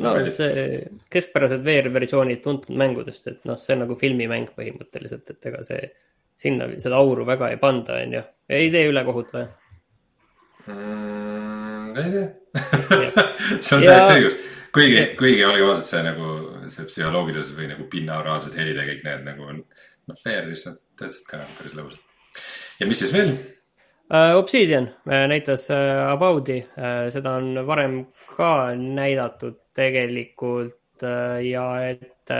[0.00, 0.78] no see
[1.12, 5.90] keskpärased VR-versioonid tuntud mängudest, et noh, see on nagu filmimäng põhimõtteliselt, et ega see
[6.38, 8.22] sinna seda auru väga ei panda, onju.
[8.50, 9.48] ei tee ülekohut või
[10.68, 11.43] mm,?
[12.00, 12.26] Ei tee
[13.64, 13.94] see on ja...
[13.94, 14.36] täiesti õigus,
[14.74, 16.30] kuigi, kuigi olgem ausad, see nagu
[16.72, 19.60] see psühholoogilisus või nagu binauraalsed helid ja kõik need nagu on,
[20.10, 22.16] noh, VR-is nad töötasid ka nagu päris lõbusalt.
[22.80, 23.34] ja mis siis veel?
[24.04, 26.60] Uh, Obsidian uh, näitas uh, About'i,
[27.14, 28.02] seda on varem
[28.34, 30.80] ka näidatud tegelikult
[31.42, 32.30] ja et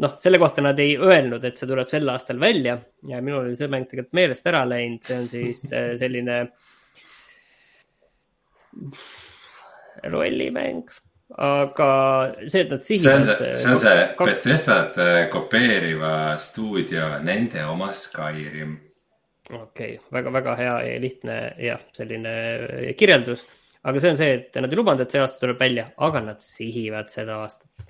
[0.00, 3.58] noh, selle kohta nad ei öelnud, et see tuleb sel aastal välja ja minul oli
[3.58, 5.60] see mäng tegelikult meelest ära läinud, see on siis
[6.00, 6.38] selline
[10.12, 10.86] rollimäng,
[11.38, 11.90] aga
[12.46, 13.26] see, et nad sihivad.
[13.26, 14.96] see on see, see on see Bethesdat
[15.32, 18.78] kopeeriva stuudio, nende oma Skyrim
[19.50, 22.34] okei okay., väga-väga hea ja lihtne jah, selline
[22.98, 23.46] kirjeldus.
[23.82, 26.44] aga see on see, et nad ei lubanud, et see aasta tuleb välja, aga nad
[26.44, 27.86] sihivad seda aastat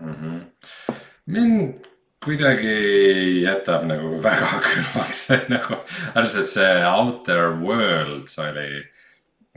[0.00, 0.14] mm.
[0.14, 0.94] -hmm.
[1.26, 1.86] mind
[2.24, 5.80] kuidagi jätab nagu väga külmaks nagu,
[6.14, 8.84] arvestades see Outer Worlds oli,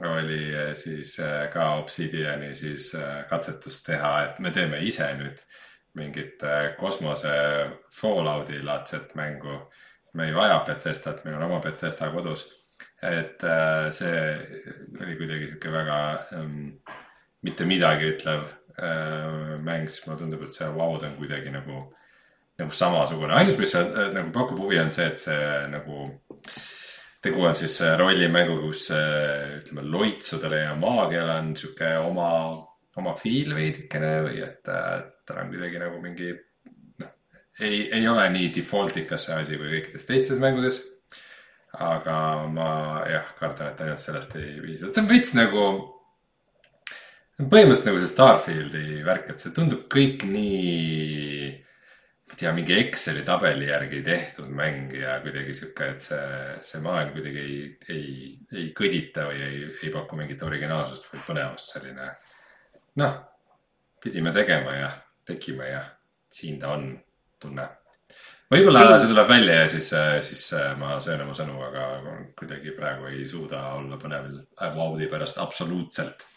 [0.05, 5.41] oli siis äh, ka Obsidiani siis äh, katsetus teha, et me teeme ise nüüd
[5.97, 7.33] mingit äh, kosmose
[7.95, 9.61] Fallouti laadset mängu
[10.17, 12.47] me ei vaja Bethesdat, meil on oma Bethesda kodus.
[13.01, 14.21] et äh, see
[15.01, 15.97] oli kuidagi sihuke väga
[16.33, 16.79] ähm,
[17.45, 18.47] mitte midagi ütlev
[18.81, 21.83] äh, mäng, siis mulle tundub, et see Wow'd on kuidagi nagu,
[22.57, 23.33] nagu samasugune.
[23.33, 25.37] ainus, mis äh, nagu pakub huvi, on see, et see
[25.73, 26.09] nagu
[27.23, 32.31] tegu on siis rollimänguga, kus ütleme loitsudele ja maagiale on sihuke oma,
[32.97, 36.35] oma feel veidikene või et tal on kuidagi nagu mingi
[37.59, 40.81] ei, ei ole nii default'ikas see asi kui kõikides teistes mängudes.
[41.77, 42.69] aga ma
[43.05, 45.65] jah, kardan, et ainult sellest ei piisa, see on veits nagu.
[47.37, 51.51] põhimõtteliselt nagu see Starfieldi värk, et see tundub kõik nii.
[52.27, 56.81] Ma ei tea, mingi Exceli tabeli järgi tehtud mäng ja kuidagi sihuke, et see, see
[56.83, 57.59] maailm kuidagi ei,
[57.93, 58.09] ei,
[58.51, 62.09] ei kõdita või ei, ei paku mingit originaalsust või põnevust, selline.
[62.99, 63.17] noh,
[64.03, 64.91] pidime tegema ja
[65.27, 65.81] tegime ja
[66.31, 66.89] siin ta on
[67.39, 67.67] tunne.
[68.51, 69.89] võib-olla see tuleb välja ja siis,
[70.27, 70.43] siis
[70.79, 71.87] ma söön oma sõnu, aga
[72.37, 74.41] kuidagi praegu ei suuda olla põnevil
[74.75, 76.27] Wow'i pärast absoluutselt.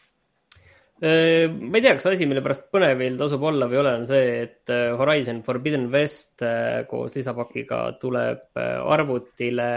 [1.00, 4.02] Äh, ma ei tea, kas asi, mille pärast põnevil tasub olla või ei ole, on
[4.04, 9.70] see, et äh, Horizon Forbidden West äh, koos lisapakiga tuleb arvutile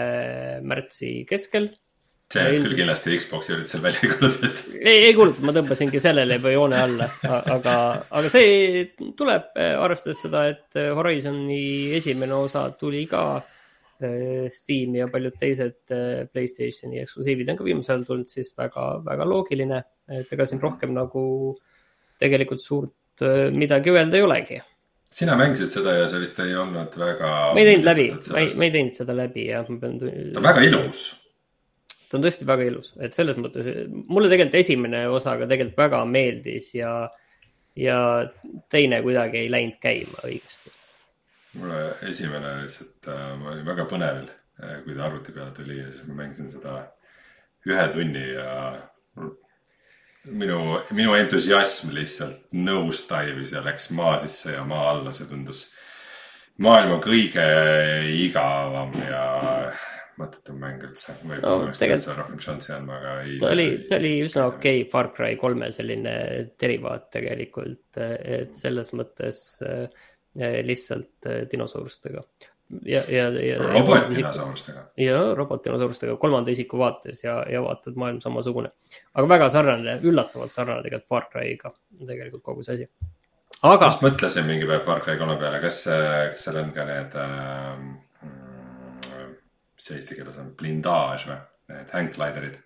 [0.67, 1.69] märtsi keskel
[2.33, 4.75] see nüüd küll kindlasti Xbox'i üritusel välja ei kuulutatud.
[4.89, 7.07] ei, ei kuulutatud, ma tõmbasingi sellele juba joone alla,
[7.55, 7.75] aga,
[8.19, 8.83] aga see
[9.15, 13.23] tuleb arvestades seda, et Horizon'i esimene osa tuli ka
[14.51, 15.93] Steam ja paljud teised
[16.33, 19.79] Playstationi eksklusiivid on ka viimasel ajal tulnud, siis väga, väga loogiline,
[20.11, 21.23] et ega siin rohkem nagu
[22.19, 24.61] tegelikult suurt midagi öelda ei olegi
[25.13, 27.33] sina mängisid seda ja see vist ei olnud väga.
[27.53, 29.99] ma ei teinud läbi, ma ei, ma ei teinud seda läbi jah, ma pean.
[30.01, 31.03] ta on väga ilus
[32.13, 36.03] ta on tõesti väga ilus, et selles mõttes mulle tegelikult esimene osa ka tegelikult väga
[36.05, 36.93] meeldis ja,
[37.73, 37.97] ja
[38.69, 40.73] teine kuidagi ei läinud käima õigesti.
[41.59, 45.91] Mulle esimene lihtsalt äh,, ma olin väga põnevil, äh, kui ta arvuti peale tuli ja
[45.91, 46.79] siis ma mängisin seda
[47.69, 48.49] ühe tunni ja
[50.31, 50.59] minu,
[50.95, 55.65] minu entusiasm lihtsalt nosedive'is ja läks maa sisse ja maa alla, see tundus
[56.63, 57.47] maailma kõige
[58.23, 59.25] igavam ja
[60.19, 61.15] mõttetu mäng üldse.
[61.23, 63.37] võib-olla no, oleks pidanud seal rohkem šanssi andma, aga ei.
[63.41, 66.15] ta oli, ta oli üsna okei okay, Far Cry kolme selline
[66.61, 69.87] derivaat tegelikult, et selles mõttes äh,
[70.35, 72.23] lihtsalt äh, dinosaurustega.
[72.85, 73.57] ja, ja, ja.
[73.61, 74.85] robotdinosaurustega.
[74.97, 78.71] ja robotdinosaurustega kolmanda isiku vaates ja, ja vaatad maailm samasugune.
[79.13, 81.73] aga väga sarnane, üllatavalt sarnane tegelikult Far Cry'ga,
[82.07, 82.89] tegelikult kogu see asi
[83.61, 83.91] aga.
[83.91, 87.77] just mõtlesin mingi päev Far Cry kolme peale, kas, kas seal on ka need äh,
[89.75, 91.41] mis see eesti keeles on, blindaaž või,
[91.73, 92.61] need hanggliderid?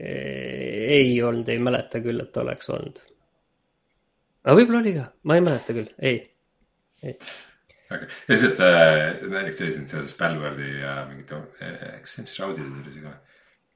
[0.00, 3.02] ei olnud, ei mäleta küll, et oleks olnud.
[4.44, 6.20] Aga võib-olla oli ka, ma ei mäleta küll, ei,
[7.02, 7.16] ei.
[8.30, 13.16] lihtsalt äh, näiteks selliseid seoses Balwardi ja mingite kas see on Shroudid oli see ka?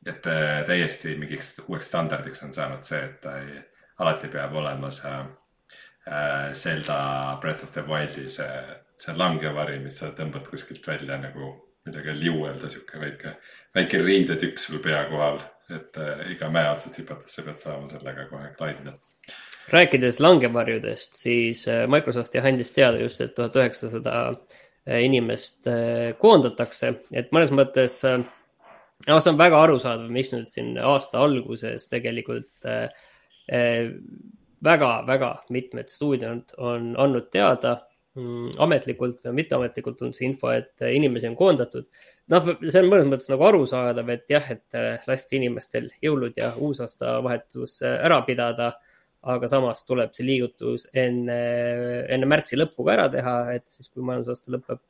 [0.06, 3.58] et äh, täiesti mingiks uueks standardiks on saanud see, et ta ei,
[4.04, 6.98] alati peab olema see äh, Zelda
[7.40, 8.50] Breath of the Wildi see,
[9.00, 13.34] see langevari, mis sa tõmbad kuskilt välja nagu midagi liuelda, sihuke väike,
[13.76, 15.42] väike riidetükk sul pea kohal.
[15.72, 18.92] et äh, iga mäe otsast hüpates sa pead saama sellega kohe klaidida.
[19.72, 26.12] Rääkides langevarjudest, siis äh, Microsoft jah andis teada just, et tuhat üheksasada äh, inimest äh,
[26.20, 28.26] koondatakse, et mõnes mõttes noh,
[29.08, 32.70] see on väga arusaadav, miks nüüd siin aasta alguses tegelikult
[34.64, 37.74] väga-väga mitmed stuudiod on andnud teada
[38.16, 41.84] mm, ametlikult või mitteametlikult on see info, et inimesi on koondatud.
[42.32, 47.82] noh, see on mõnes mõttes nagu arusaadav, et jah, et lasti inimestel jõulud ja uusaastavahetus
[47.92, 48.72] ära pidada.
[49.24, 51.38] Aga samas tuleb see liigutus enne,
[52.12, 54.82] enne märtsi lõppu ka ära teha, et siis, kui majandusaasta lõpeb,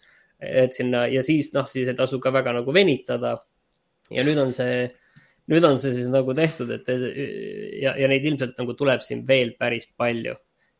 [0.44, 3.38] et sinna ja siis noh, siis ei tasu ka väga nagu venitada.
[4.12, 4.90] ja nüüd on see
[5.50, 9.54] nüüd on see siis nagu tehtud, et ja, ja neid ilmselt nagu tuleb siin veel
[9.60, 10.36] päris palju.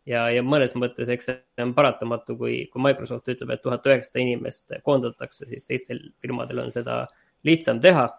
[0.08, 4.20] ja, ja mõnes mõttes, eks see on paratamatu, kui, kui Microsoft ütleb, et tuhat üheksasada
[4.20, 7.04] inimest koondatakse, siis teistel firmadel on seda
[7.48, 8.10] lihtsam teha.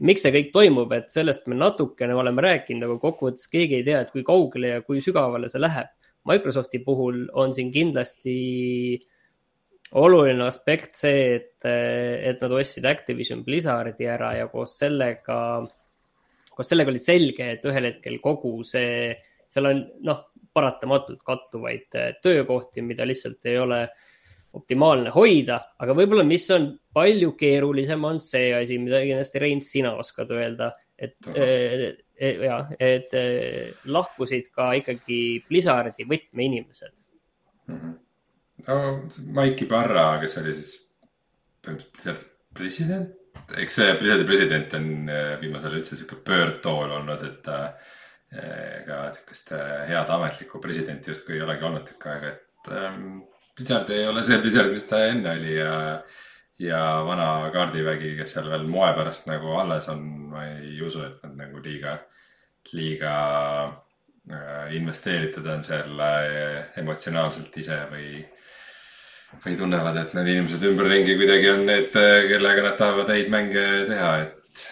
[0.00, 4.00] Miks see kõik toimub, et sellest me natukene oleme rääkinud, aga kokkuvõttes keegi ei tea,
[4.02, 5.92] et kui kaugele ja kui sügavale see läheb.
[6.24, 8.34] Microsofti puhul on siin kindlasti
[10.00, 15.72] oluline aspekt see, et, et nad ostsid Activision Blizzardi ära ja koos sellega äh,
[16.54, 19.14] koos sellega oli selge, et ühel hetkel kogu see,
[19.52, 20.22] seal on noh,
[20.54, 23.80] paratamatult kattuvaid äh, töökohti, mida lihtsalt ei ole
[24.54, 29.94] optimaalne hoida, aga võib-olla, mis on palju keerulisem, on see asi, mida kindlasti Rein, sina
[29.98, 37.02] oskad öelda, et äh, äh, ja, et äh, lahkusid ka ikkagi Blizzardi võtmeinimesed
[37.66, 37.80] mm.
[37.80, 37.98] -hmm.
[38.68, 38.78] no
[39.34, 40.76] Maiki Barra, kes oli siis
[41.64, 43.10] põhimõtteliselt president
[43.58, 44.88] eks see Blizzardi president on
[45.42, 47.50] viimasel ajal üldse sihuke pöördtool olnud, et
[48.34, 49.52] ega äh, sihukest
[49.90, 53.22] head ametlikku presidenti justkui ei olegi olnud tükk aega, et ähm,
[53.54, 55.74] Blizzard ei ole see Blizzard, mis ta enne oli ja,
[56.58, 61.22] ja vana kaardivägi, kes seal veel moe pärast nagu alles on, ma ei usu, et
[61.22, 61.96] nad nagu liiga,
[62.74, 63.14] liiga
[64.74, 66.00] investeeritud on seal
[66.80, 68.24] emotsionaalselt ise või
[69.44, 71.96] või tunnevad, et need inimesed ümberringi kuidagi on need,
[72.30, 74.66] kellega nad tahavad häid mänge teha, et.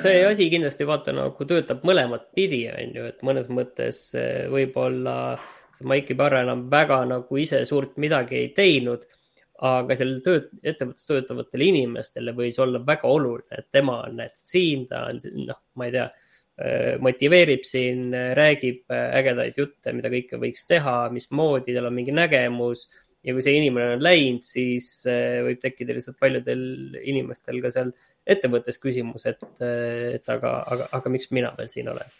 [0.00, 4.00] see asi kindlasti vaata nagu töötab mõlemat pidi, on ju, et mõnes mõttes
[4.52, 9.08] võib-olla see Maiki Parra enam väga nagu ise suurt midagi ei teinud.
[9.62, 14.88] aga sellel tööd, ettevõttes töötavatele inimestele võis olla väga oluline, et tema on näed siin,
[14.90, 20.66] ta on noh, ma ei tea eh, motiveerib siin, räägib ägedaid jutte, mida kõike võiks
[20.66, 22.88] teha, mismoodi, tal on mingi nägemus
[23.22, 26.64] ja kui see inimene on läinud, siis äh, võib tekkida lihtsalt paljudel
[26.98, 27.94] inimestel ka seal
[28.26, 32.18] ettevõttes küsimus, et, äh, et aga, aga, aga miks mina veel siin olen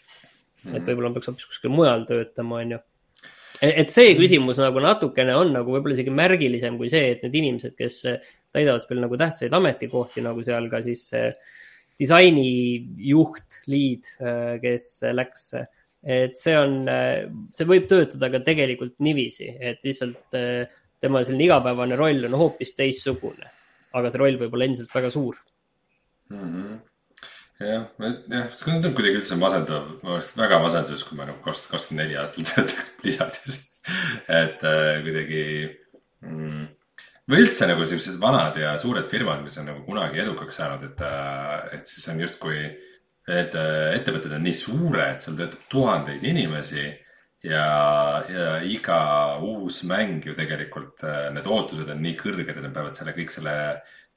[0.71, 2.81] et võib-olla ma peaks hoopis kuskil mujal töötama, on ju.
[3.63, 7.75] Et see küsimus nagu natukene on nagu võib-olla isegi märgilisem kui see, et need inimesed,
[7.79, 8.01] kes
[8.53, 11.05] täidavad küll nagu tähtsaid ametikohti, nagu seal ka siis
[12.01, 15.49] disainijuht, lead, äh, kes läks.
[16.03, 16.81] Et see on,
[17.55, 23.47] see võib töötada ka tegelikult niiviisi, et lihtsalt tema selline igapäevane roll on hoopis teistsugune,
[23.95, 25.39] aga see roll võib olla endiselt väga suur.
[26.33, 26.49] Mm.
[26.49, 26.81] -hmm
[27.61, 31.67] jah, jah, see tundub kuidagi üldse masendav, ma oleks väga masenduses, kui ma nagu kaks,
[31.71, 33.61] kakskümmend neli aastat töötaks Blizzardis
[34.31, 35.43] et äh, kuidagi
[36.23, 36.65] mm,
[37.29, 41.03] või üldse nagu siuksed vanad ja suured firmad, mis on nagu kunagi edukaks saanud, et,
[41.07, 42.65] äh, et siis on justkui,
[43.27, 46.85] et äh, ettevõtted on nii suured, seal töötab tuhandeid inimesi
[47.47, 47.65] ja,
[48.27, 48.99] ja iga
[49.43, 53.31] uus mäng ju tegelikult, äh, need ootused on nii kõrged, et nad peavad selle kõik
[53.31, 53.57] selle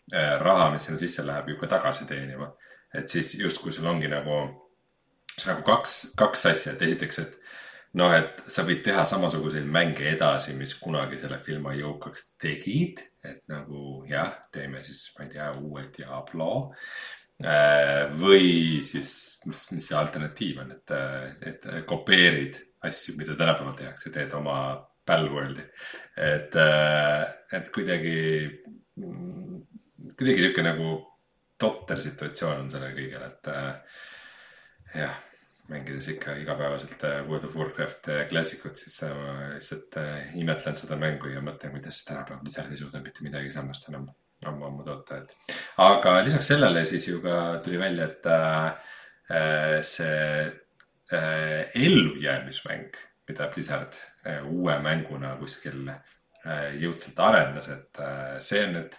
[0.06, 2.46] raha, mis sinna sisse läheb, ju ka tagasi teenima.
[2.94, 4.40] Et siis justkui sul ongi nagu,
[5.46, 7.38] nagu kaks, kaks asja, et esiteks, et
[7.96, 13.04] noh, et sa võid teha samasuguseid mänge edasi, mis kunagi selle firma jõukaks tegid.
[13.26, 16.50] et nagu jah, teeme siis, ma ei tea, uue Diablo.
[17.42, 20.92] Äh, või siis, mis, mis see alternatiiv on, et,
[21.50, 24.60] et kopeerid asju, mida tänapäeval tehakse, teed oma
[25.06, 25.64] Palworldi.
[26.16, 28.16] et, äh, et kuidagi,
[30.14, 30.94] kuidagi sihuke nagu
[31.58, 34.02] totter situatsioon on sellel kõigel, et äh,
[35.02, 35.22] jah
[35.66, 39.98] mängides ikka igapäevaselt äh, World of Warcraft klassikut, siis ma lihtsalt
[40.38, 44.06] imetlen seda mängu ja mõtlen, kuidas tänapäeval Blizzard ei suuda mitte midagi sarnast enam
[44.44, 45.34] ammu, ammu toota, et.
[45.82, 50.44] aga lisaks sellele siis ju ka tuli välja, et äh, see
[51.12, 58.76] äh, ellujäämismäng, mida Blizzard äh, uue mänguna kuskil äh, jõudsalt arendas, et äh, see on
[58.78, 58.98] nüüd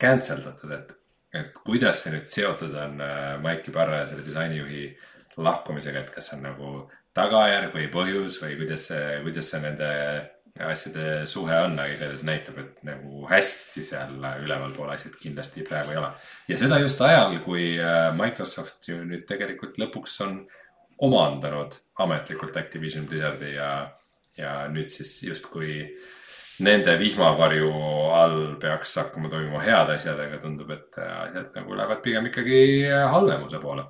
[0.00, 0.94] cancel datud, et,
[1.34, 4.88] et kuidas see nüüd seotud on äh, Maiki Parra ja selle disainijuhi
[5.38, 6.72] lahkumisega, et kas see on nagu
[7.16, 9.92] tagajärg või põhjus või kuidas see, kuidas see nende
[10.58, 16.00] asjade suhe on, aga igatahes näitab, et nagu hästi seal ülevalpool asjad kindlasti praegu ei
[16.00, 16.10] ole.
[16.48, 20.40] ja seda just ajal, kui äh, Microsoft ju nüüd tegelikult lõpuks on
[21.06, 23.70] omandanud ametlikult Activision Blizzardi ja,
[24.38, 25.84] ja nüüd siis justkui
[26.64, 27.68] nende vihmavarju
[28.18, 32.60] all peaks hakkama toimuma head asjad, aga tundub, et asjad nagu lähevad pigem ikkagi
[33.12, 33.86] halvemuse poole.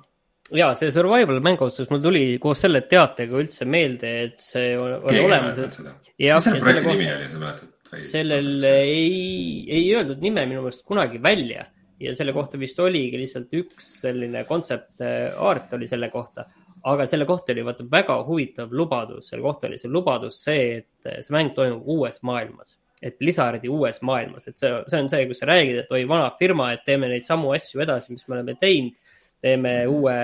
[0.55, 4.95] ja see survival mäng otsus mul tuli koos selle teatega üldse meelde, et see on
[5.07, 5.59] Keegi olemas.
[5.59, 7.75] mis selle projekti kohta, nimi oli, sa mäletad?
[8.05, 11.65] sellel ei, ei öeldud nime minu meelest kunagi välja
[11.99, 16.45] ja selle kohta vist oligi lihtsalt üks selline kontsept art oli selle kohta.
[16.87, 21.09] Aga selle kohta oli vaata väga huvitav lubadus, selle kohta oli see lubadus see, et
[21.25, 25.39] see mäng toimub uues maailmas et Blizzardi uues maailmas, et see, see on see, kus
[25.41, 28.57] sa räägid, et oi, vana firma, et teeme neid samu asju edasi, mis me oleme
[28.59, 29.15] teinud.
[29.39, 30.15] teeme uue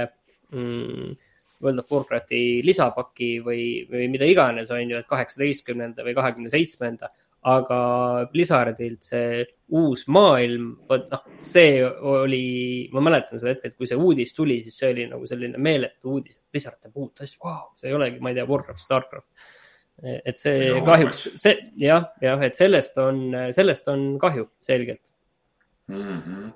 [0.52, 1.14] mm,
[1.64, 7.14] World of Warcrafti lisapaki või, või mida iganes, on ju, et kaheksateistkümnenda või kahekümne seitsmenda.
[7.46, 7.80] Aga
[8.32, 9.44] Blizzardilt see
[9.78, 12.46] uus maailm, vot noh, see oli,
[12.94, 16.16] ma mäletan seda hetke, et kui see uudis tuli, siis see oli nagu selline meeletu
[16.16, 19.46] uudis, et Blizzard teeb uut asja, vau, see ei olegi, ma ei tea, Warcraft, Starcraft
[20.04, 23.22] et see no, kahjuks, see jah, jah, et sellest on,
[23.56, 25.04] sellest on kahju selgelt
[25.88, 26.02] mm.
[26.02, 26.50] -hmm.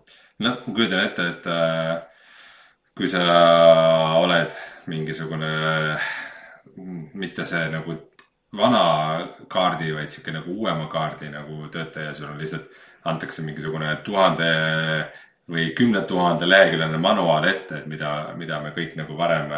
[0.44, 1.94] noh, ma kujutan ette, et äh,
[2.98, 3.24] kui sa
[4.20, 4.52] oled
[4.92, 5.54] mingisugune,
[7.14, 7.96] mitte see nagu
[8.58, 8.84] vana
[9.48, 12.70] kaardi, vaid sihuke nagu uuema kaardi nagu töötaja, sul on lihtsalt,
[13.10, 14.50] antakse mingisugune tuhande
[15.50, 19.54] või kümne tuhande leheküljeline manuaal ette, et mida, mida me kõik nagu varem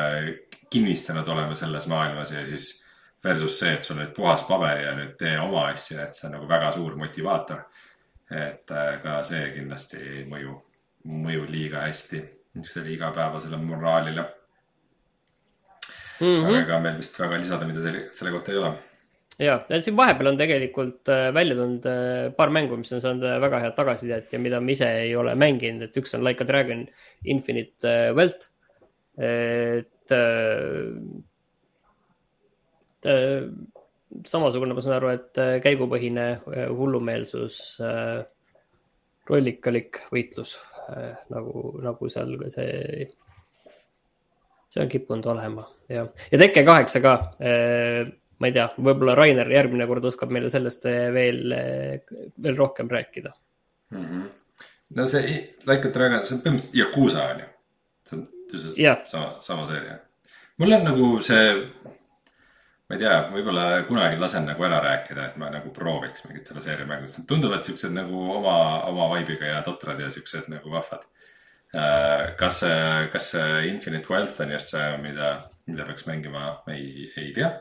[0.71, 2.69] kinnistanud oleme selles maailmas ja siis
[3.23, 6.37] versus see, et sul nüüd puhas paber ja nüüd tee oma asja, et see on
[6.37, 7.63] nagu väga suur motivaator.
[8.31, 10.53] et äh, ka see kindlasti ei mõju,
[11.03, 12.21] mõju liiga hästi
[12.55, 14.23] niisugusele igapäevasele moraalile
[16.21, 16.27] mm.
[16.27, 16.47] -hmm.
[16.47, 18.71] aga ega meil vist väga lisada, mida selle, selle kohta ei ole.
[19.39, 23.59] ja, siin vahepeal on tegelikult äh, välja tulnud äh, paar mängu, mis on saanud väga
[23.65, 26.87] head tagasisidet ja mida ma ise ei ole mänginud, et üks on Like a Dragon
[27.25, 28.47] Infinite Wealth.
[29.17, 30.17] et
[33.05, 33.49] Äh,
[34.27, 37.79] samasugune, ma saan aru, et äh, käigupõhine äh, hullumeelsus,
[39.29, 40.57] rollikalik võitlus
[41.31, 43.05] nagu, nagu seal see,
[44.73, 47.15] see on kippunud olema ja, ja Tekke kaheksa ka.
[48.41, 51.41] ma ei tea, võib-olla Rainer järgmine kord oskab meile sellest veel,
[52.41, 53.29] veel rohkem rääkida
[53.91, 54.05] mm.
[54.05, 54.29] -hmm.
[54.97, 55.35] no see
[55.69, 57.49] Like a Dragon, see on põhimõtteliselt Yakuusa on ju.
[58.09, 58.27] see on,
[58.95, 59.99] on sama, sama seeria.
[60.57, 61.45] mul on nagu see
[62.91, 66.63] ma ei tea, võib-olla kunagi lasen nagu ära rääkida, et ma nagu prooviks mingit selle
[66.63, 68.55] seeria mängust, tunduvad siuksed nagu oma,
[68.89, 71.05] oma vibe'iga ja totrad ja siuksed nagu vahvad.
[71.71, 72.81] Äh, kas see,
[73.13, 75.29] kas see Infinite Wealth on just see, mida,
[75.71, 77.51] mida peaks mängima, ei, ei tea.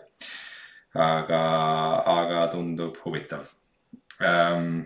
[0.94, 1.42] aga,
[2.10, 3.44] aga tundub huvitav
[4.20, 4.80] um,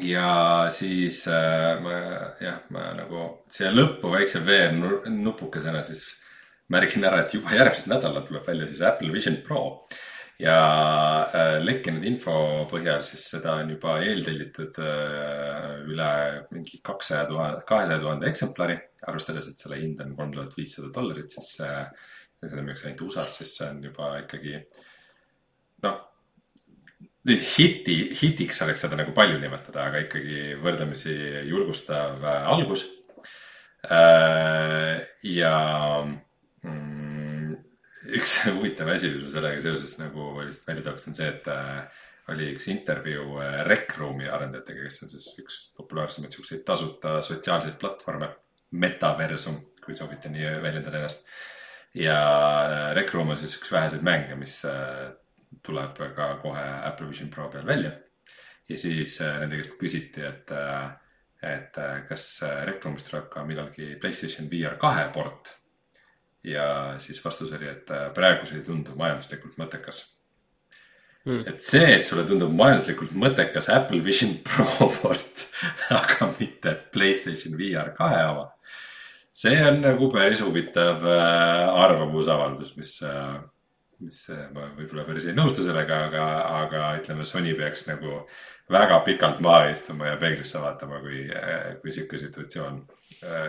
[0.00, 1.98] ja siis äh, ma
[2.40, 6.06] jah, ma nagu siia lõppu väikse VR-nupukesena siis
[6.72, 9.62] märgin ära, et juba järgmisel nädalal tuleb välja siis Apple Vision Pro.
[10.42, 10.58] Ja
[11.30, 12.34] äh, lekkinud info
[12.70, 16.12] põhjal siis seda on juba eeltellitud äh, üle
[16.54, 18.78] mingi kaksaja tuhande, kahesaja tuhande eksemplari.
[19.02, 21.84] arvestades, et selle hind on kolm tuhat viissada dollarit, siis äh,
[22.42, 24.56] ja seda müüakse ainult USA-s, siis see on juba ikkagi
[25.82, 26.00] noh
[27.26, 31.14] hiti, hitiks oleks seda nagu palju nimetada, aga ikkagi võrdlemisi
[31.50, 32.82] julgustav algus
[35.22, 35.54] ja
[36.66, 37.01] mm,.
[38.16, 42.02] Üks huvitav asi, mis ma sellega seoses nagu lihtsalt välja tooks, on see, et äh,
[42.32, 47.78] oli üks intervjuu äh, Rec Room'i arendajatega, kes on siis üks populaarsemaid siukseid tasuta sotsiaalseid
[47.80, 48.32] platvorme.
[48.72, 51.26] Metaversum, kui soovite nii väljendada ennast.
[51.94, 52.16] ja
[52.62, 54.62] äh, Rec Room on siis üks väheseid mänge, mis
[55.62, 57.92] tuleb ka kohe Apple Vision Pro peal välja.
[58.68, 60.52] ja siis nende käest küsiti, et
[61.42, 62.24] et kas
[62.64, 65.50] Rec Room'ist tuleb ka millalgi Playstation VR kahe port
[66.44, 70.02] ja siis vastus oli, et äh, praegu see ei tundu majanduslikult mõttekas
[71.24, 71.44] hmm..
[71.46, 75.46] et see, et sulle tundub majanduslikult mõttekas Apple Vision Pro port,
[75.94, 78.48] aga mitte Playstation VR kahe oma.
[79.42, 83.36] see on nagu päris huvitav äh, arvamusavaldus, mis, äh,
[84.02, 84.24] mis
[84.54, 86.24] ma võib-olla päris ei nõustu sellega, aga,
[86.64, 88.24] aga ütleme, Sony peaks nagu
[88.72, 91.26] väga pikalt maha istuma ja peeglisse vaatama, kui,
[91.82, 92.82] kui sihuke situatsioon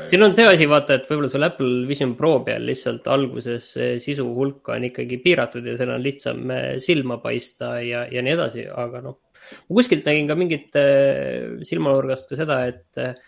[0.09, 3.71] siin on see asi, vaata, et võib-olla sul Apple Vision Pro peal lihtsalt alguses
[4.03, 8.35] sisu hulk on ikkagi piiratud ja seal on lihtsam äh, silma paista ja, ja nii
[8.35, 9.19] edasi, aga noh.
[9.67, 13.23] ma kuskilt nägin ka mingit äh, silmanurgast ka seda, et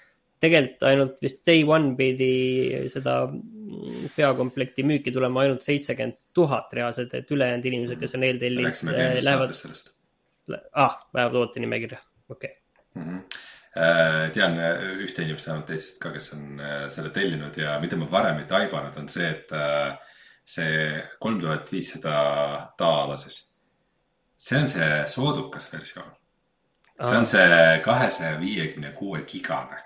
[0.46, 2.30] tegelikult ainult vist day one pidi
[2.94, 8.86] seda mm, peakomplekti müüki tulema ainult seitsekümmend tuhat reaalselt, et ülejäänud inimesed, kes on eeltellinud,
[9.26, 9.58] lähevad.
[10.86, 13.04] ah, lähevad ootenimekirja, okei okay.
[13.04, 13.10] mm.
[13.10, 13.55] -hmm Äh,
[14.32, 18.08] tean äh, ühte inimest vähemalt Eestist ka, kes on äh, selle tellinud ja mida ma
[18.12, 19.52] varem ei taibanud, on see, et
[20.46, 22.14] see kolm tuhat viissada
[22.80, 23.42] daala siis,
[24.38, 26.14] see on see soodukas versioon.
[27.02, 29.82] see on see kahesaja viiekümne kuue gigane.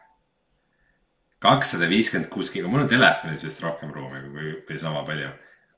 [1.39, 5.31] kakssada viiskümmend kuus giga, mul on telefonis vist rohkem ruumi kui, või sama palju.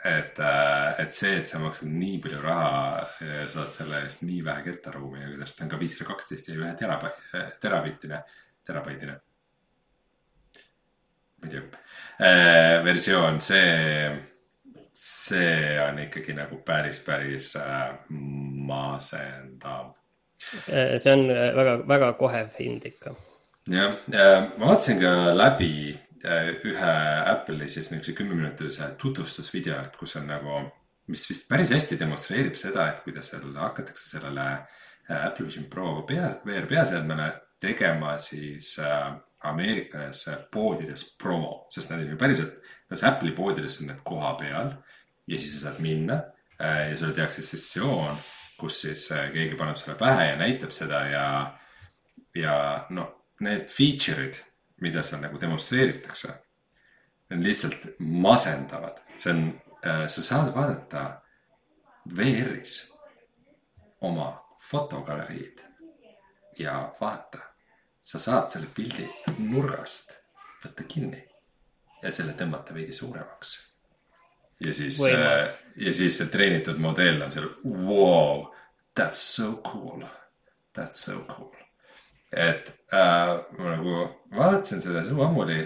[0.03, 4.39] Et, äh, et see, et sa maksad nii palju raha ja saad selle eest nii
[4.45, 7.13] vähe kettaruumi ja sellest on ka viissada kaksteist ja ühe teraba-,
[7.61, 8.23] terabittine,
[8.65, 9.19] terabaidine.
[11.41, 11.63] ma ei tea,
[12.25, 14.11] äh, versioon, see,
[14.93, 19.93] see on ikkagi nagu päris, päris äh, masendav.
[20.41, 23.13] see on väga, väga kohev hind ikka
[23.69, 23.99] jah,
[24.57, 26.91] ma vaatasin ka läbi äh, ühe
[27.31, 30.61] Apple'i siis niisuguse kümneminutilise tutvustusvideo, et kus on nagu,
[31.11, 36.01] mis vist päris hästi demonstreerib seda, et kuidas seal hakatakse sellele äh, Apple Vision Pro
[36.07, 39.11] pea, VR peaseadmele tegema siis äh,
[39.49, 42.59] Ameerikas poodides promo, sest nad on ju päriselt,
[42.89, 44.75] nendes Apple'i poodides on need koha peal
[45.27, 46.19] ja siis sa saad minna
[46.61, 48.19] ja sulle tehakse sessioon,
[48.59, 51.25] kus siis keegi paneb sulle pähe ja näitab seda ja,
[52.37, 52.55] ja
[52.93, 53.09] noh
[53.41, 54.37] need feature'id,
[54.81, 56.33] mida seal nagu demonstreeritakse,
[57.31, 59.43] on lihtsalt masendavad, see on
[59.85, 61.21] äh,, sa saad vaadata
[62.17, 62.93] VR-is
[64.01, 64.33] oma
[64.69, 65.61] fotogaleriid
[66.59, 67.39] ja vaata,
[68.01, 69.05] sa saad selle pildi
[69.37, 70.15] nurgast
[70.65, 71.21] võtta kinni
[72.01, 73.55] ja selle tõmmata veidi suuremaks.
[74.65, 78.47] ja siis, äh, ja siis see treenitud modell on seal, wow,
[78.97, 80.05] that's so cool,
[80.73, 81.60] that's so cool
[82.31, 85.61] et äh, ma nagu vaatasin seda suu ammuli,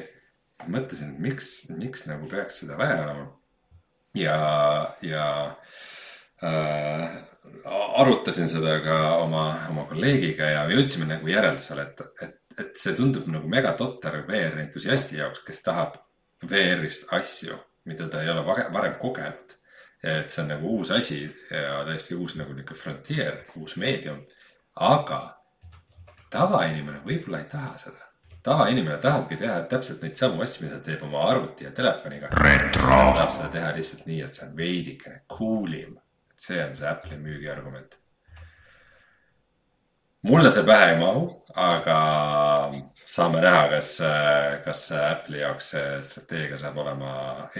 [0.71, 3.27] mõtlesin, et miks, miks nagu peaks seda vaja olema.
[4.15, 4.37] ja,
[5.03, 5.27] ja
[6.43, 7.17] äh,
[8.01, 13.27] arutasin seda ka oma, oma kolleegiga ja jõudsime nagu järeldusele, et, et, et see tundub
[13.31, 15.99] nagu megatotter VR entusiasti jaoks, kes tahab
[16.49, 17.57] VR-ist asju,
[17.89, 19.55] mida ta ei ole varem kogenud.
[20.05, 24.19] et see on nagu uus asi ja täiesti uus nagu nihuke frontier, uus meedium,
[24.75, 25.21] aga
[26.35, 28.01] tavainimene võib-olla ei taha seda.
[28.45, 32.31] tavainimene tahabki teha täpselt neid samu asju, mida teeb oma arvuti ja telefoniga.
[32.35, 35.95] tahab seda teha lihtsalt nii, et see on veidikene cool im.
[36.35, 37.97] see on see Apple'i müügiargument.
[40.29, 41.25] mulle see pähe ei mahu,
[41.55, 41.97] aga
[43.05, 43.95] saame näha, kas,
[44.65, 47.15] kas Apple'i jaoks see strateegia saab olema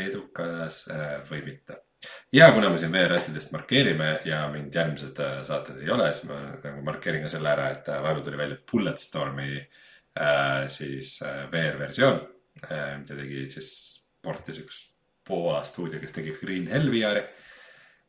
[0.07, 0.85] edukas
[1.31, 1.84] või mitte
[2.33, 6.27] ja kuna me siin VR asjadest markeerime ja mind järgmised äh, saated ei ole, siis
[6.29, 11.45] ma nagu markeerin ka selle ära, et äh, vahepeal tuli välja Bulletstormi äh, siis äh,
[11.51, 12.21] VR versioon
[12.63, 13.71] äh,, mida tegi siis
[14.23, 14.83] portis üks
[15.25, 17.23] Poola stuudio, kes tegi Green Hell VR-i.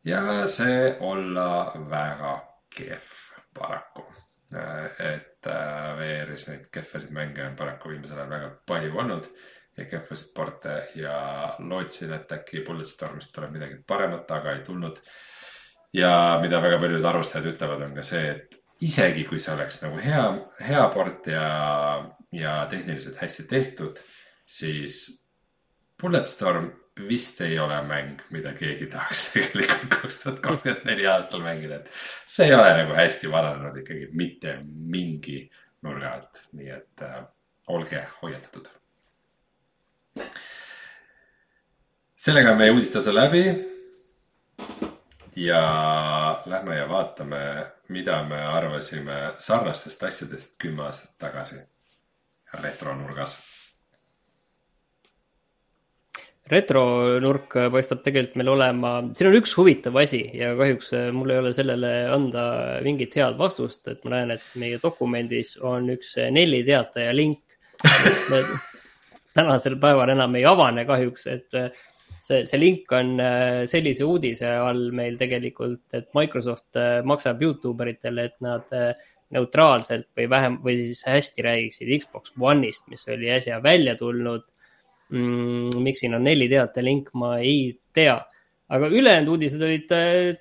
[0.05, 2.37] ja see olla väga
[2.77, 3.13] kehv
[3.57, 4.05] paraku
[4.55, 4.91] äh,.
[5.15, 5.49] et
[5.97, 9.29] VR-is neid kehvasid mänge on paraku viimasel ajal väga palju olnud
[9.77, 11.17] ja kehvasid porte ja
[11.59, 15.01] lootsin, et äkki Bulletstormist tuleb midagi paremat, aga ei tulnud.
[15.93, 20.01] ja mida väga paljud arvustajad ütlevad, on ka see, et isegi kui see oleks nagu
[20.03, 20.25] hea,
[20.69, 21.47] hea port ja,
[22.33, 24.01] ja tehniliselt hästi tehtud,
[24.45, 25.05] siis
[26.01, 26.71] Bulletstorm
[27.09, 31.93] vist ei ole mäng, mida keegi tahaks tegelikult kaks tuhat kakskümmend neli aastal mängida, et
[32.33, 35.43] see ei ole nagu hästi vananenud ikkagi mitte mingi
[35.85, 37.23] nurga alt, nii et äh,
[37.73, 38.69] olge hoiatatud
[42.27, 43.45] sellega on meie uudistase läbi.
[45.37, 45.63] ja
[46.47, 51.61] lähme ja vaatame, mida me arvasime sarnastest asjadest kümme aastat tagasi
[52.63, 53.37] retronurgas.
[56.47, 61.51] retronurk paistab tegelikult meil olema, siin on üks huvitav asi ja kahjuks mul ei ole
[61.53, 62.45] sellele anda
[62.87, 67.59] mingit head vastust, et ma näen, et meie dokumendis on üks Nelli teataja link
[69.37, 71.69] tänasel päeval enam ei avane kahjuks, et äh,
[72.21, 77.87] see, see link on äh, sellise uudise all meil tegelikult, et Microsoft äh, maksab Youtube
[77.87, 78.79] eritele, et nad
[79.35, 84.45] neutraalselt või vähem või siis hästi räägiksid Xbox One'ist, mis oli äsja välja tulnud
[85.11, 85.83] mm,.
[85.83, 88.21] miks siin on neli teate link, ma ei tea
[88.71, 89.93] aga ülejäänud uudised olid,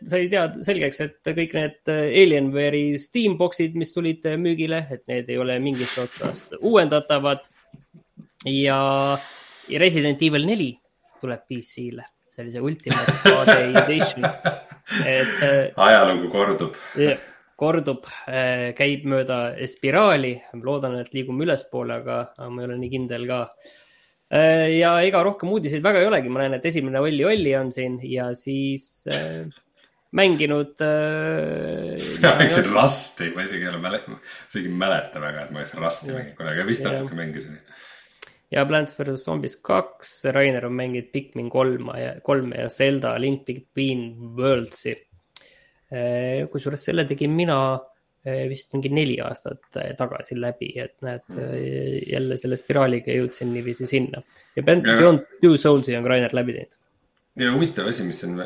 [0.10, 5.58] sai teada selgeks, et kõik need Alienware'i Steamboxid, mis tulid müügile, et need ei ole
[5.62, 7.46] mingist otsast uuendatavad
[8.46, 8.80] ja,
[9.70, 10.72] ja Resident Evil neli
[11.22, 14.28] tuleb PC-le, sellise Ultimate HD Edition,
[15.16, 15.39] et.
[15.41, 16.78] Äh, ajalugu kordub.
[17.56, 19.39] kordub, äh, käib mööda
[19.70, 23.41] spiraali, loodan, et liigume ülespoole, aga ma ei ole nii kindel ka.
[24.36, 27.72] Äh, ja ega rohkem uudiseid väga ei olegi, ma näen, et esimene Olli Olli on
[27.72, 29.46] siin ja siis äh,
[30.16, 31.96] mänginud äh,.
[32.18, 34.18] mina mängisin Rusti, ma isegi ei ole mäleta,
[34.50, 37.62] isegi ei mäleta väga, et ma oleks Rusti mänginud kunagi, vist natuke mängisin
[38.52, 43.46] ja Plants versus Zombies kaks, Rainer on mänginud Pikmin kolma ja, kolme ja Zelda Link
[43.48, 44.96] Between Worlds'i.
[45.96, 47.60] Eh, kusjuures selle tegin mina
[48.50, 51.52] vist mingi neli aastat tagasi läbi, et näed mm.
[52.10, 54.24] jälle selle spiraaliga jõudsin niiviisi sinna.
[54.56, 56.80] ja Beyond Two Souls'i on Rainer läbi teinud
[57.39, 58.38] ja huvitav asi, mis siin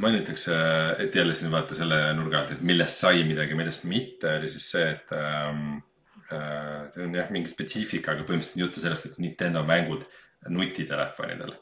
[0.00, 0.56] mainitakse,
[1.04, 4.66] et jälle siin vaata selle nurga alt, et millest sai midagi, millest mitte, oli siis
[4.72, 5.82] see, et ähm, äh,
[6.30, 10.06] see on jah, mingi spetsiifika, aga põhimõtteliselt on juttu sellest, et Nintendo mängud
[10.48, 11.54] nutitelefonidel.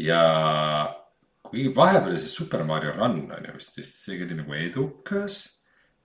[0.00, 0.20] ja
[1.46, 5.40] kuigi vahepeal see Super Mario Run on ju vist, vist isegi oli nagu edukas,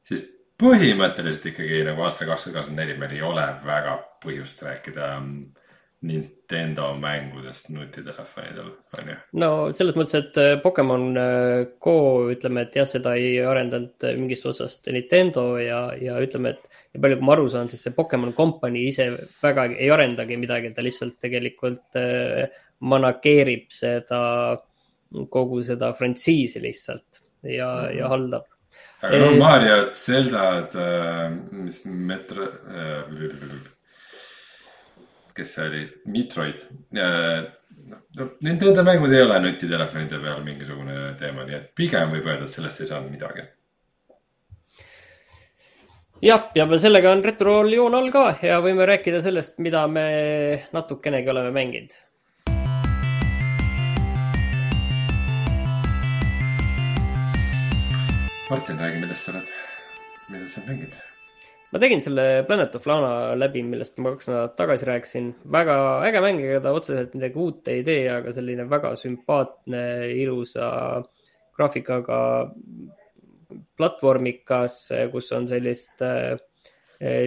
[0.05, 0.23] siis
[0.61, 5.33] põhimõtteliselt ikkagi nagu aastal kakskümmend kakskümmend neli meil ei ole väga põhjust rääkida ähm,
[6.03, 8.67] Nintendo mängudest nutitelefonidel,
[8.99, 9.15] on ju?
[9.41, 11.95] no selles mõttes, et äh, Pokemon äh, Go,
[12.33, 17.01] ütleme, et jah, seda ei arendanud äh, mingist otsast Nintendo ja, ja ütleme, et ja
[17.01, 19.07] palju, kui ma aru saan, siis see Pokemon Company ise
[19.41, 21.99] väga ei arendagi midagi, ta lihtsalt tegelikult
[22.85, 24.19] manageerib seda,
[25.31, 27.97] kogu seda frantsiisi lihtsalt ja mm, -hmm.
[27.99, 28.51] ja haldab
[29.05, 30.75] aga no Mariot, Zeldad
[31.51, 33.71] mis Metro äh,,
[35.36, 36.63] kes see oli, Metroid.
[36.95, 42.53] no nende mängud ei ole nutitelefonide peal mingisugune teema, nii et pigem võib öelda, et
[42.53, 43.43] sellest ei saanud midagi.
[46.23, 50.07] jah, ja sellega on retrool joon all ka ja võime rääkida sellest, mida me
[50.73, 52.01] natukenegi oleme mänginud.
[58.45, 59.51] Martin, räägi, millest sa oled,
[60.29, 60.95] mida sa mängid
[61.76, 65.26] ma tegin selle Planet of Lana läbi, millest ma kaks nädalat tagasi rääkisin.
[65.51, 65.73] väga
[66.07, 69.82] äge mäng, ega ta otseselt midagi uut ei tee, aga selline väga sümpaatne,
[70.15, 70.69] ilusa
[71.57, 72.19] graafikaga
[73.76, 74.78] platvormikas,
[75.11, 76.38] kus on sellist äh,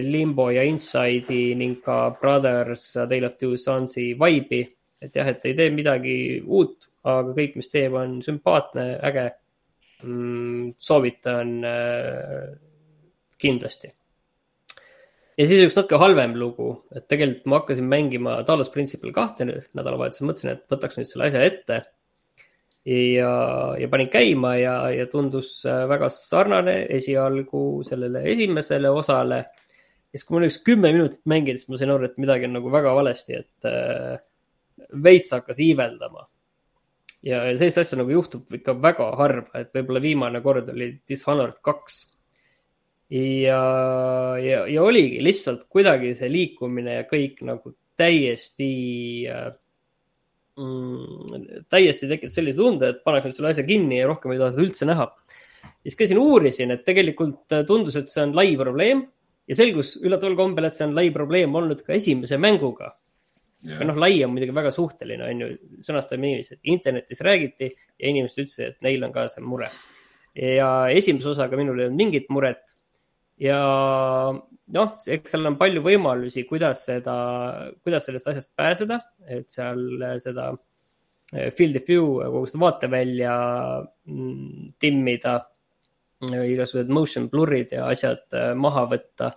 [0.01, 4.63] Limbo ja Inside'i ning ka Brothers, Tale of Two Sons'i vibe'i.
[4.99, 9.29] et jah, et ei tee midagi uut, aga kõik, mis teeb, on sümpaatne, äge
[10.01, 10.73] mm,.
[10.89, 12.49] soovitan äh,
[13.37, 13.93] kindlasti
[15.39, 19.69] ja siis üks natuke halvem lugu, et tegelikult ma hakkasin mängima Talos Principle kahte nüüd
[19.77, 21.79] nädalavahetusel, mõtlesin, et võtaks nüüd selle asja ette.
[22.89, 23.31] ja,
[23.79, 29.37] ja panin käima ja, ja tundus äh, väga sarnane esialgu sellele esimesele osale.
[29.45, 32.57] ja siis, kui mul üks kümme minutit mängida, siis ma sain aru, et midagi on
[32.59, 34.19] nagu väga valesti, et äh,
[35.07, 36.27] veits hakkas iiveldama.
[37.23, 41.61] ja, ja sellist asja nagu juhtub ikka väga harva, et võib-olla viimane kord oli Dishonored
[41.63, 42.01] kaks
[43.09, 43.61] ja,
[44.37, 48.71] ja, ja oligi lihtsalt kuidagi see liikumine ja kõik nagu täiesti
[50.59, 54.53] mm,, täiesti tekitas sellise tunde, et paneks nüüd selle asja kinni ja rohkem ei taha
[54.53, 55.09] seda üldse näha.
[55.83, 59.03] siis käisin, uurisin, et tegelikult äh, tundus, et see on lai probleem
[59.49, 62.93] ja selgus üllataval kombel, et see on lai probleem olnud ka esimese mänguga.
[63.59, 63.81] Yeah.
[63.83, 65.47] noh, lai on muidugi väga suhteline, on ju,
[65.83, 69.67] sõnastame et internetis räägiti ja inimesed ütlesid, et neil on ka see mure.
[70.31, 72.61] ja esimese osaga minul ei olnud mingit muret
[73.39, 73.59] ja
[74.75, 77.15] noh, eks seal on palju võimalusi, kuidas seda,
[77.83, 80.51] kuidas sellest asjast pääseda, et seal seda
[81.33, 83.35] eh, field of view, kogu seda vaatevälja
[84.09, 85.39] mm, timmida,
[86.19, 89.33] igasugused motion blur'id ja asjad eh, maha võtta.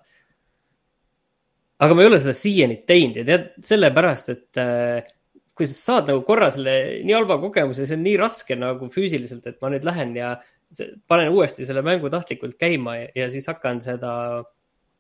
[1.83, 5.13] aga ma ei ole seda siiani teinud ja tead, sellepärast, et eh,
[5.53, 9.47] kui sa saad nagu korra selle nii halva kogemuse, see on nii raske nagu füüsiliselt,
[9.47, 10.35] et ma nüüd lähen ja
[11.09, 14.13] panen uuesti selle mängu tahtlikult käima ja, ja siis hakkan seda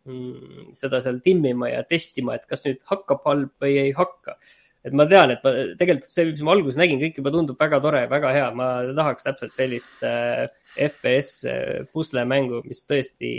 [0.08, 4.36] mm,, seda seal timmima ja testima, et kas nüüd hakkab halb või ei hakka.
[4.82, 7.78] et ma tean, et ma tegelikult see, mis ma alguses nägin, kõik juba tundub väga
[7.84, 8.68] tore, väga hea, ma
[8.98, 10.48] tahaks täpselt sellist äh,
[10.88, 13.30] FPS äh, puslemängu, mis tõesti,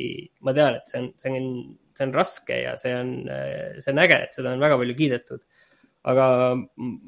[0.48, 1.50] ma tean, et see on, see on,
[1.98, 4.96] see on raske ja see on äh,, see on äge, et seda on väga palju
[5.02, 5.44] kiidetud
[6.04, 6.26] aga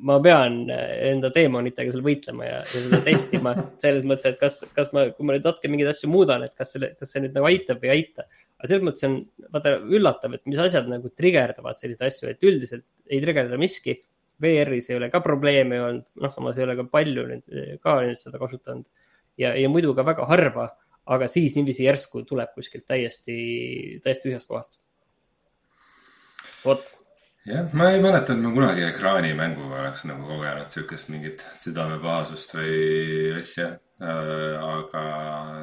[0.08, 4.92] ma pean enda teemonitega seal võitlema ja, ja seda testima selles mõttes, et kas, kas
[4.96, 7.50] ma, kui ma nüüd natuke mingeid asju muudan, et kas selle, kas see nüüd nagu
[7.50, 8.28] aitab või ei aita.
[8.56, 9.18] aga selles mõttes on
[9.52, 14.00] vaata üllatav, et mis asjad nagu trigerdavad selliseid asju, et üldiselt ei trigerda miski.
[14.44, 17.46] VR-is ei ole ka probleeme olnud, noh, samas ei ole ka palju nüüd
[17.84, 18.84] ka nüüd seda kasutanud
[19.40, 20.66] ja, ja muidu ka väga harva,
[21.08, 23.36] aga siis niiviisi järsku tuleb kuskilt täiesti,
[24.04, 24.80] täiesti tühjast kohast.
[26.66, 26.95] vot
[27.46, 32.76] jah, ma ei mäleta, et ma kunagi ekraanimänguga oleks nagu kogenud sihukest mingit südamepahasust või
[33.40, 33.72] asja
[34.02, 34.58] äh,.
[34.66, 35.06] aga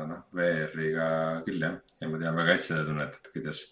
[0.08, 1.10] noh, VR-iga
[1.46, 3.64] küll jah, ja ma tean väga hästi seda tunnet, et kuidas,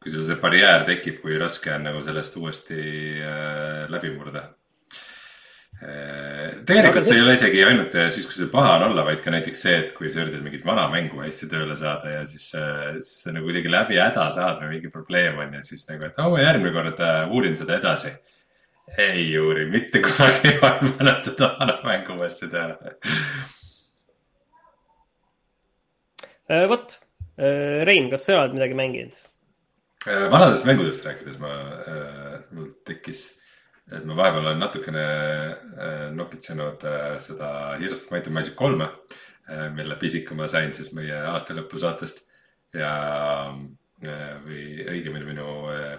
[0.00, 2.80] kui sul see barjäär tekib, kui raske on nagu sellest uuesti
[3.24, 4.46] äh, läbi murda
[6.70, 9.22] Äh, tegelikult see ei ole isegi ainult äh, siis, kui sul paha on olla, vaid
[9.24, 12.46] ka näiteks see, et kui sa üritad mingit vana mängu hästi tööle saada ja siis,
[12.58, 16.06] äh, siis sa nagu kuidagi läbi häda saad või mingi probleem on ja siis nagu,
[16.06, 17.02] et oh, ma järgmine kord
[17.34, 18.12] uurin seda edasi.
[18.98, 22.94] ei uuri mitte kunagi, ma panen seda vana mängu uuesti tööle.
[26.70, 26.96] vot,
[27.88, 29.18] Rein, kas sa oled midagi mänginud?
[30.06, 31.50] vanadest mängudest rääkides ma,
[32.56, 33.39] mul tekkis,
[33.90, 35.04] et ma vahepeal olen natukene
[36.14, 36.84] nokitsenud
[37.22, 38.86] seda Heroes of Might and Magic kolme,
[39.74, 42.22] mille pisiku ma sain siis meie aastalõpu saatest
[42.76, 42.92] ja
[44.00, 45.46] või õigemini minu,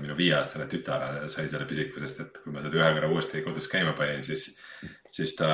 [0.01, 3.67] minu viieaastane tütar sai selle pisiku, sest et kui ma seda ühe korra uuesti kodus
[3.69, 4.47] käima panin, siis,
[5.09, 5.49] siis ta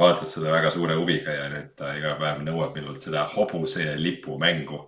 [0.00, 3.98] vaatas seda väga suure huviga ja nüüd ta iga päev nõuab minult seda hobuse ja
[4.00, 4.86] lipu mängu.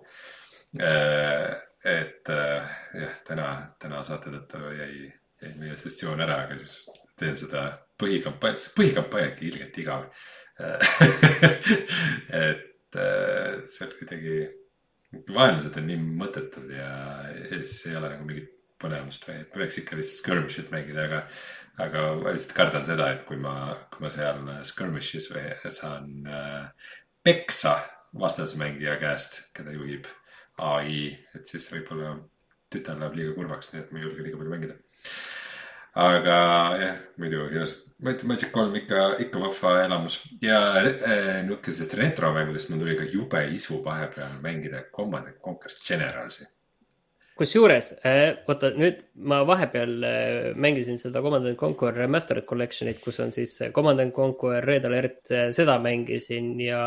[1.83, 3.49] et jah, täna,
[3.79, 5.11] täna saate tõttu jäi,
[5.43, 6.79] jäi meie sessioon ära, aga siis
[7.19, 7.67] teen seda
[8.01, 10.07] põhikampaania, põhikampaania ikka ilgelt igav
[12.43, 12.97] et
[13.73, 14.35] see on kuidagi
[15.33, 16.89] vaenlased on nii mõttetud ja
[17.49, 18.51] siis ei ole nagu mingit
[18.83, 21.19] põnevust või, et võiks ikka vist skirmish'it mängida, aga.
[21.85, 23.55] aga ma lihtsalt kardan seda, et kui ma,
[23.93, 26.89] kui ma seal skirmish'is või saan äh,
[27.23, 27.77] peksa
[28.19, 30.09] vastasmängija käest, keda juhib
[30.61, 32.17] ai, et siis võib-olla
[32.73, 34.77] tütar läheb liiga kurvaks, nii et ma ei julge liiga palju mängida.
[35.93, 36.37] Aga
[36.81, 42.97] jah, muidu ilusad Magic kolm ikka, ikka vahva elamus ja äh, nihukesest retromängudest mul tuli
[42.99, 46.43] ka jube isu vahepeal mängida Command and Conquer Generalsi.
[47.37, 53.21] kusjuures äh,, oota nüüd ma vahepeal äh, mängisin seda Command and Conquer Remastered Collection'it, kus
[53.23, 56.83] on siis Command and Conquer Red Alert, seda mängisin ja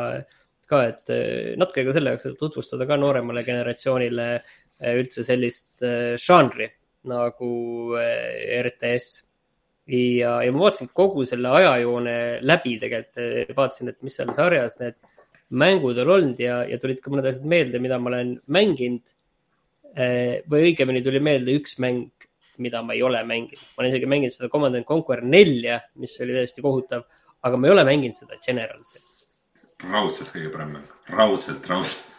[0.69, 1.15] ka, et
[1.57, 4.29] natuke ka selle jaoks, et tutvustada ka nooremale generatsioonile
[4.93, 5.87] üldse sellist
[6.21, 6.69] žanri
[7.11, 7.51] nagu
[7.97, 9.27] RTS
[9.87, 14.99] ja, ja ma vaatasin kogu selle ajajoone läbi tegelikult, vaatasin, et mis seal sarjas need
[15.55, 19.05] mängud on olnud ja, ja tulid ka mõned asjad meelde, mida ma olen mänginud.
[19.97, 22.11] Eh, või õigemini tuli meelde üks mäng,
[22.61, 23.63] mida ma ei ole mänginud.
[23.77, 27.07] ma olen isegi mänginud seda Command and Conquer nelja, mis oli täiesti kohutav,
[27.47, 29.01] aga ma ei ole mänginud seda Generalsi.
[29.87, 32.16] raudselt kõige parem mäng, raudselt, raudselt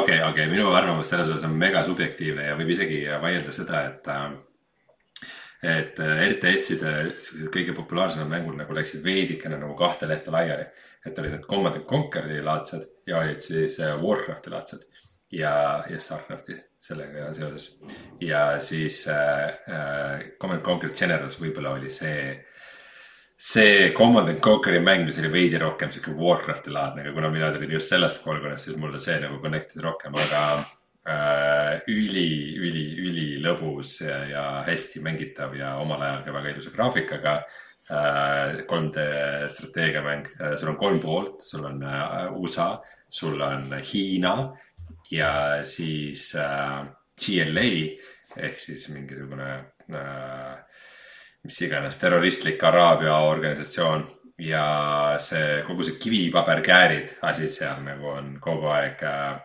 [0.00, 4.12] okei, okei, minu arvamus selles osas on mega subjektiivne ja võib isegi vaielda seda, et
[4.12, 4.36] äh,
[5.66, 10.66] et äh, RTS-ide siuksed kõige populaarsemad mängud nagu läksid veidikene nagu kahte lehte laiali.
[11.06, 14.82] et olid need Command and Conquer'i laadsed ja olid siis äh, Warcrafti laadsed
[15.32, 17.78] ja, ja Starcrafti sellega seoses.
[18.20, 19.56] ja siis äh,
[20.40, 22.44] Command and Conquer Generals võib-olla oli see,
[23.36, 27.52] see Command and Conquer'i mäng, mis oli veidi rohkem sihuke Warcrafti laadne, aga kuna mina
[27.52, 30.42] tulin just sellest koolkonnast, siis mulle see nagu connect'is rohkem, aga
[31.04, 37.38] äh, üli, üli, ülilõbus ja, ja hästi mängitav ja omal ajal ka väga ilusa graafikaga
[37.44, 37.66] äh,.
[38.66, 38.98] 3D
[39.52, 40.26] strateegiamäng,
[40.58, 44.32] sul on kolm poolt, sul on äh, USA, sul on Hiina
[45.10, 46.82] ja siis äh,
[47.14, 47.68] GLA
[48.36, 49.52] ehk siis mingisugune
[49.94, 50.56] äh,
[51.46, 54.04] mis iganes terroristlik Araabia organisatsioon
[54.42, 54.64] ja
[55.22, 59.38] see kogu see kivipaberkäärid asi seal nagu on kogu aeg äh,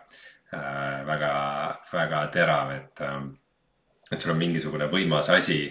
[0.52, 1.32] äh, väga,
[1.92, 3.22] väga terav, et äh,,
[4.12, 5.64] et sul on mingisugune võimas asi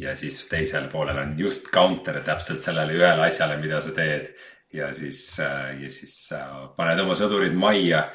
[0.00, 4.34] ja siis teisel poolel on just counter täpselt sellele ühele asjale, mida sa teed.
[4.72, 8.08] ja siis äh,, ja siis äh, paned oma sõdurid majja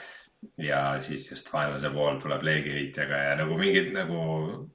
[0.62, 4.20] ja siis just vaenlase pool tuleb leegiheitjaga ja nagu mingid nagu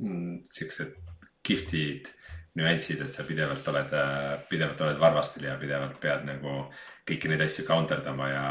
[0.00, 0.96] mm, siuksed
[1.46, 2.10] kihvtid
[2.60, 3.96] nüansid, et sa pidevalt oled,
[4.50, 6.66] pidevalt oled varvastel ja pidevalt pead nagu
[7.08, 8.46] kõiki neid asju counterdama ja,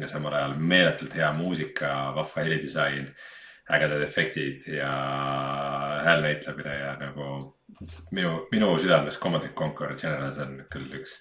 [0.00, 3.06] ja samal ajal meeletult hea muusika, vahva helidisain,
[3.72, 4.90] ägedad efektid ja
[6.04, 7.28] häälnäitlemine ja nagu
[8.10, 11.16] minu, minu südames Command and Conquer Generals on küll üks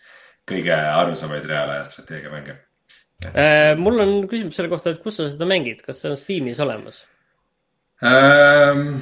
[0.49, 2.57] kõige armsamaid reaalaja strateegiamänge
[3.29, 3.77] äh,.
[3.77, 7.03] mul on küsimus selle kohta, et kus sa seda mängid, kas see on Steamis olemas
[8.01, 8.97] ähm,?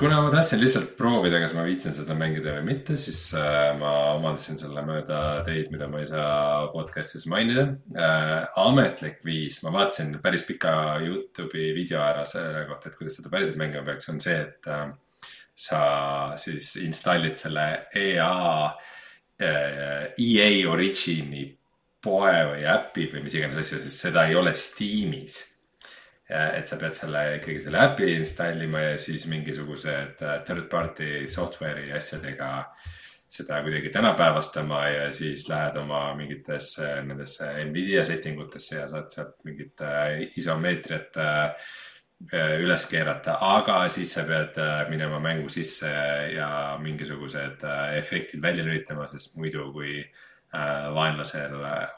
[0.00, 3.90] Kuna ma tahtsin lihtsalt proovida, kas ma viitsin seda mängida või mitte, siis äh, ma
[4.14, 8.46] omandasin selle mööda teid, mida ma ei saa podcast'is mainida äh,.
[8.62, 10.72] ametlik viis, ma vaatasin päris pika
[11.04, 14.88] Youtube'i video ära selle kohta, et kuidas seda päriselt mängima peaks, on see, et äh,
[15.68, 15.82] sa
[16.40, 17.68] siis installid selle
[18.00, 18.32] EA
[19.44, 21.44] äh,, EA Origini
[22.00, 25.42] poe või äpi või mis iganes asja, sest seda ei ole Steamis
[26.30, 31.92] et sa pead selle ikkagi selle äpi installima ja siis mingisugused äh, third party software'i
[31.96, 32.50] asjadega
[33.30, 39.36] seda kuidagi tänapäevastama ja siis lähed oma mingitesse nendesse Nvidia setting utesse ja saad sealt
[39.44, 41.70] mingit äh, isomeetriat äh,
[42.60, 44.58] üles keerata, aga siis sa pead
[44.90, 45.88] minema mängu sisse
[46.34, 47.64] ja mingisugused
[47.96, 50.02] efektid välja lülitama, sest muidu kui
[50.52, 51.54] vaenlasel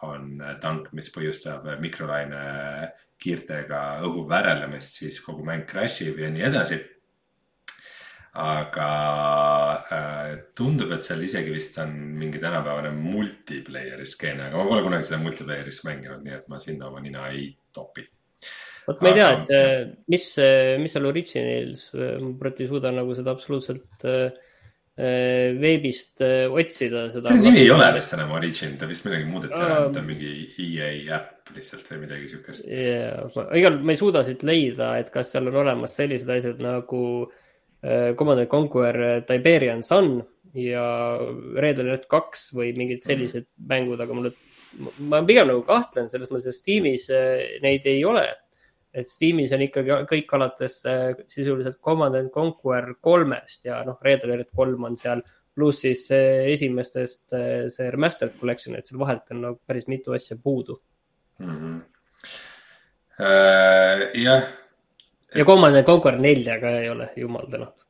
[0.07, 2.45] on tank, mis põhjustab mikrolaine
[3.23, 6.81] kiirtega õhu väärelemist, siis kogu mäng crash ib ja nii edasi.
[8.33, 8.85] aga
[9.93, 15.05] äh, tundub, et seal isegi vist on mingi tänapäevane multiplayer'i skeene, aga ma pole kunagi
[15.05, 18.07] seda multiplayer'is mänginud, nii et ma sinna oma nina ei topi
[18.87, 22.95] vot ma ei tea, et äh, mis, äh, mis seal Originals, ma praegu ei suuda
[22.97, 24.09] nagu seda absoluutselt
[24.93, 27.07] veebist otsida.
[27.14, 30.32] selle nimi ei ole vist enam Origin, ta vist midagi muudeti ära, ta on mingi
[30.61, 32.66] EA äpp lihtsalt või midagi siukest.
[32.68, 37.03] jaa, igal, ma ei suuda siit leida, et kas seal on olemas sellised asjad nagu
[37.82, 40.20] Command and Conquer Tiberian Sun
[40.55, 40.84] ja
[41.57, 44.32] Red Alert kaks või mingid sellised mm mängud, aga mulle
[44.99, 48.24] ma pigem nagu kahtlen selles mõttes, et Steamis äh, neid ei ole.
[48.93, 54.26] Et Steamis on ikkagi kõik alates äh, sisuliselt Command and Conquer kolmest ja noh, Red
[54.26, 55.22] Alert kolm on seal,
[55.53, 60.36] pluss siis esimestest äh, see remastered collection, et seal vahelt on nagu päris mitu asja
[60.36, 60.78] puudu
[61.38, 61.57] mm.
[61.57, 61.80] -hmm.
[63.22, 64.43] Uh, jah.
[65.34, 67.84] ja Command and Conquer nelja ka ei ole, jumal tänatud.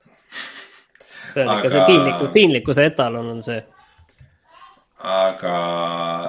[1.32, 1.58] see on Aga...
[1.58, 3.62] ikka see piinliku, piinlikkuse etalon on see
[5.02, 5.54] aga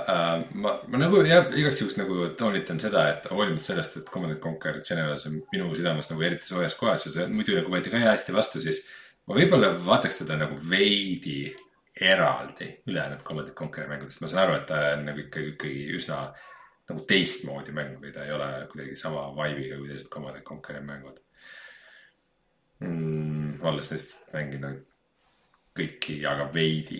[0.09, 4.39] äh, ma, ma nagu jah, igaks juhuks nagu toonitan seda, et hoolimata sellest, et Command
[4.41, 8.01] Conquer Generals on minu südames nagu eriti soojas kohas ja see muidu nagu võeti ka
[8.01, 8.81] hästi vastu, siis
[9.27, 11.51] ma võib-olla vaataks teda nagu veidi
[12.01, 16.23] eraldi ülejäänud Command Conqueri mängudest, ma saan aru, et ta on nagu ikkagi, ikkagi üsna
[16.89, 21.21] nagu teistmoodi mäng või ta ei ole kuidagi sama vibe'iga kui teised Command Conqueri mängud
[22.81, 23.61] mm,.
[23.61, 24.81] olles neist mänginud
[25.73, 26.99] kõiki, aga veidi,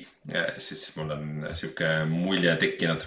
[0.62, 3.06] siis mul on sihuke mulje tekkinud.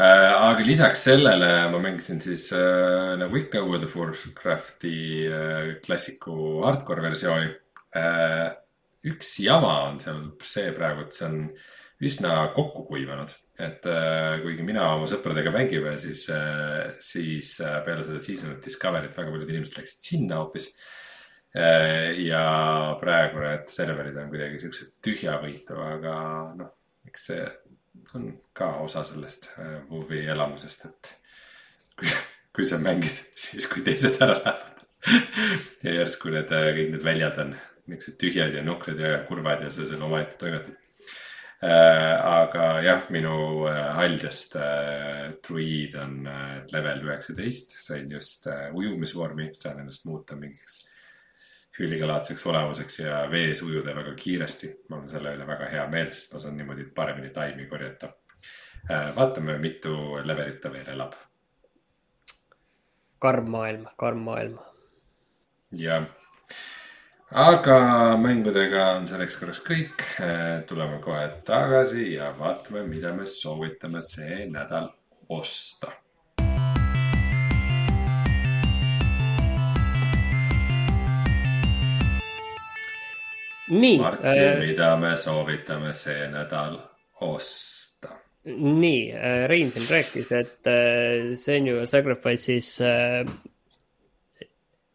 [0.00, 4.94] Äh, aga lisaks sellele ma mängisin siis äh, nagu ikka World of Warcrafti
[5.26, 7.50] äh, klassiku hardcore versiooni.
[9.10, 11.38] üks jama on seal see praegu, et see on
[12.06, 13.88] üsna kokku kuivanud, et
[14.44, 16.22] kuigi mina oma sõpradega mängime, siis,
[17.02, 20.68] siis peale seda Season Discovery't väga paljud inimesed läksid sinna hoopis
[21.50, 22.42] ja
[23.00, 26.14] praegu need serverid on kuidagi siuksed tühjavõitu, aga
[26.54, 26.68] noh,
[27.08, 27.46] eks see
[28.14, 31.14] on ka osa sellest äh, WoW-i elamusest, et
[31.98, 32.12] kui,
[32.56, 34.84] kui sa mängid siis, kui teised ära lähevad
[35.84, 37.56] ja järsku need äh, kõik need väljad on
[37.90, 40.76] niuksed tühjad ja nukrad ja kurvad ja sa seal omaette toimetad
[41.64, 42.14] äh,.
[42.20, 49.52] aga jah, minu äh, haljast äh, druiid on äh, level üheksateist, sain just äh, ujumisvormi,
[49.58, 50.84] saan ennast muuta mingiks
[51.80, 54.70] hüülikalaadseks olemuseks ja vees ujuda väga kiiresti.
[54.88, 58.12] mul on selle üle väga hea meel, sest ma saan niimoodi paremini taimi korjata.
[58.90, 61.12] Äh, vaatame, mitu levelit ta veel elab.
[63.18, 64.58] karm maailm, karm maailm.
[65.76, 66.06] jah,
[67.32, 67.80] aga
[68.16, 70.06] mängudega on selleks korraks kõik.
[70.20, 74.92] Äh, tuleme kohe tagasi ja vaatame, mida me soovitame see nädal
[75.28, 75.92] osta
[83.70, 83.98] nii.
[83.98, 86.78] Martin äh,, mida me soovitame see nädal
[87.26, 88.14] osta?
[88.44, 93.24] nii äh,, Rein siin rääkis, et äh, Senua Sacrifice'is äh,,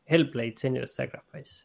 [0.10, 1.64] Hellblade Senua Sacrifice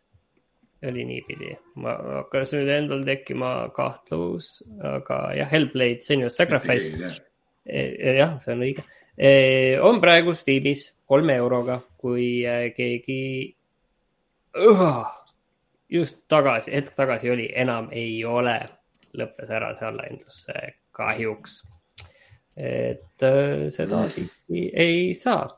[0.88, 1.56] oli niipidi.
[1.76, 7.10] ma hakkas nüüd endal tekkima kahtlus, aga jah, Hellblade Senua Sacrifice.
[7.68, 7.82] E,
[8.16, 8.84] jah, see on õige
[9.20, 9.30] e,.
[9.84, 13.20] on praegu Steamis kolme euroga, kui äh, keegi
[14.56, 15.04] uh,
[15.90, 18.58] just tagasi, hetk tagasi oli, enam ei ole,
[19.18, 20.44] lõppes ära see allahindlus
[20.96, 21.62] kahjuks.
[22.56, 24.10] et äh, seda mm.
[24.10, 25.48] siiski ei saa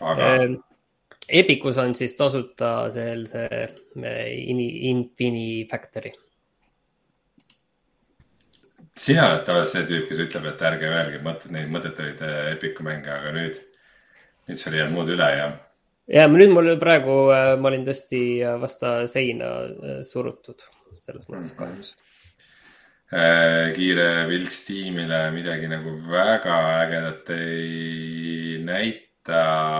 [0.00, 0.56] aga äh,.
[1.28, 4.48] Epicus on siis tasuta seal see äh,
[4.88, 6.12] Infini Factory.
[8.96, 12.82] sina oled tavaliselt see tüüp, kes ütleb, et ärge öelge mõtet, neid mõttetuid äh, Epicu
[12.86, 13.60] mänge, aga nüüd,
[14.48, 15.50] nüüd sul ei jäänud muud üle ja
[16.08, 20.64] ja nüüd mul praegu, äh, ma olin tõesti äh, vasta seina äh, surutud,
[21.04, 21.58] selles mõttes mhm.
[21.62, 21.96] kahjuks
[23.08, 29.38] kiire vilks tiimile midagi nagu väga ägedat ei näita.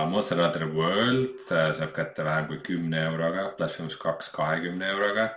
[0.09, 5.27] Monster Hunter World saab kätte vähem kui kümne euroga, Platforms kaks kahekümne euroga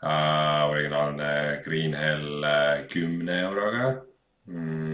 [0.00, 0.72] uh,.
[0.72, 2.48] originaalne Green Hell
[2.88, 3.92] kümne euroga
[4.48, 4.91] mm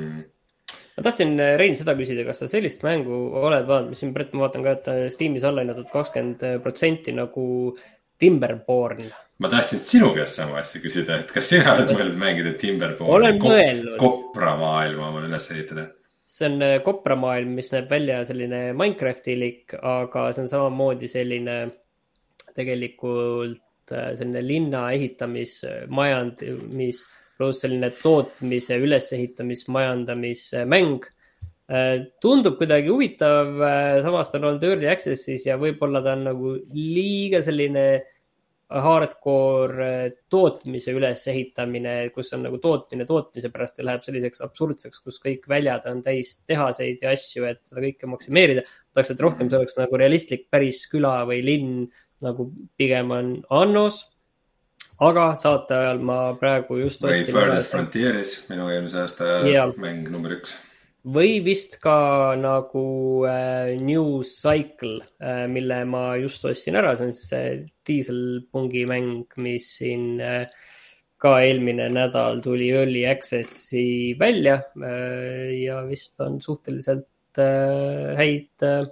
[0.99, 4.39] ma tahtsin, äh, Rein, seda küsida, kas sa sellist mängu oled vaadanud, mis siin praegu
[4.39, 7.45] ma vaatan ka, et äh, Steamis alla hinnatud kakskümmend protsenti nagu
[8.19, 9.05] Timberborn.
[9.39, 13.13] ma tahtsin sinu käest sama asja küsida, et kas sina oled mõelnud mängida Timberborn?
[13.15, 13.95] olen Kop mõelnud.
[14.03, 15.87] kopra maailma omale üles ehitada?
[16.27, 21.61] see on äh, kopra maailm, mis näeb välja selline Minecrafti-lik, aga see on samamoodi selline
[22.59, 27.07] tegelikult selline linna ehitamis, majandamis
[27.39, 31.07] pluss selline tootmise, ülesehitamis, majandamismäng.
[31.69, 36.25] Äh, tundub kuidagi huvitav, äh, samas ta on olnud early access'is ja võib-olla ta on
[36.31, 37.89] nagu liiga selline
[38.69, 39.93] hardcore
[40.29, 45.87] tootmise ülesehitamine, kus on nagu tootmine tootmise pärast ja läheb selliseks absurdseks, kus kõik väljad
[45.89, 48.67] on täis tehaseid ja asju, et seda kõike maksimeerida.
[48.93, 51.89] tahaks, et rohkem see oleks nagu realistlik päris küla või linn,
[52.25, 54.03] nagu pigem on Annos
[54.99, 59.71] aga saate ajal ma praegu just või Furthest Frontieris, minu eelmise aasta yeah.
[59.79, 60.57] mäng number üks
[61.09, 62.87] või vist ka nagu
[63.29, 67.53] äh, New Cycle äh,, mille ma just ostsin ära, see on siis see
[67.89, 70.51] diiselpungi mäng, mis siin äh,
[71.19, 78.87] ka eelmine nädal tuli Early Access'i välja äh, ja vist on suhteliselt äh, häid äh,,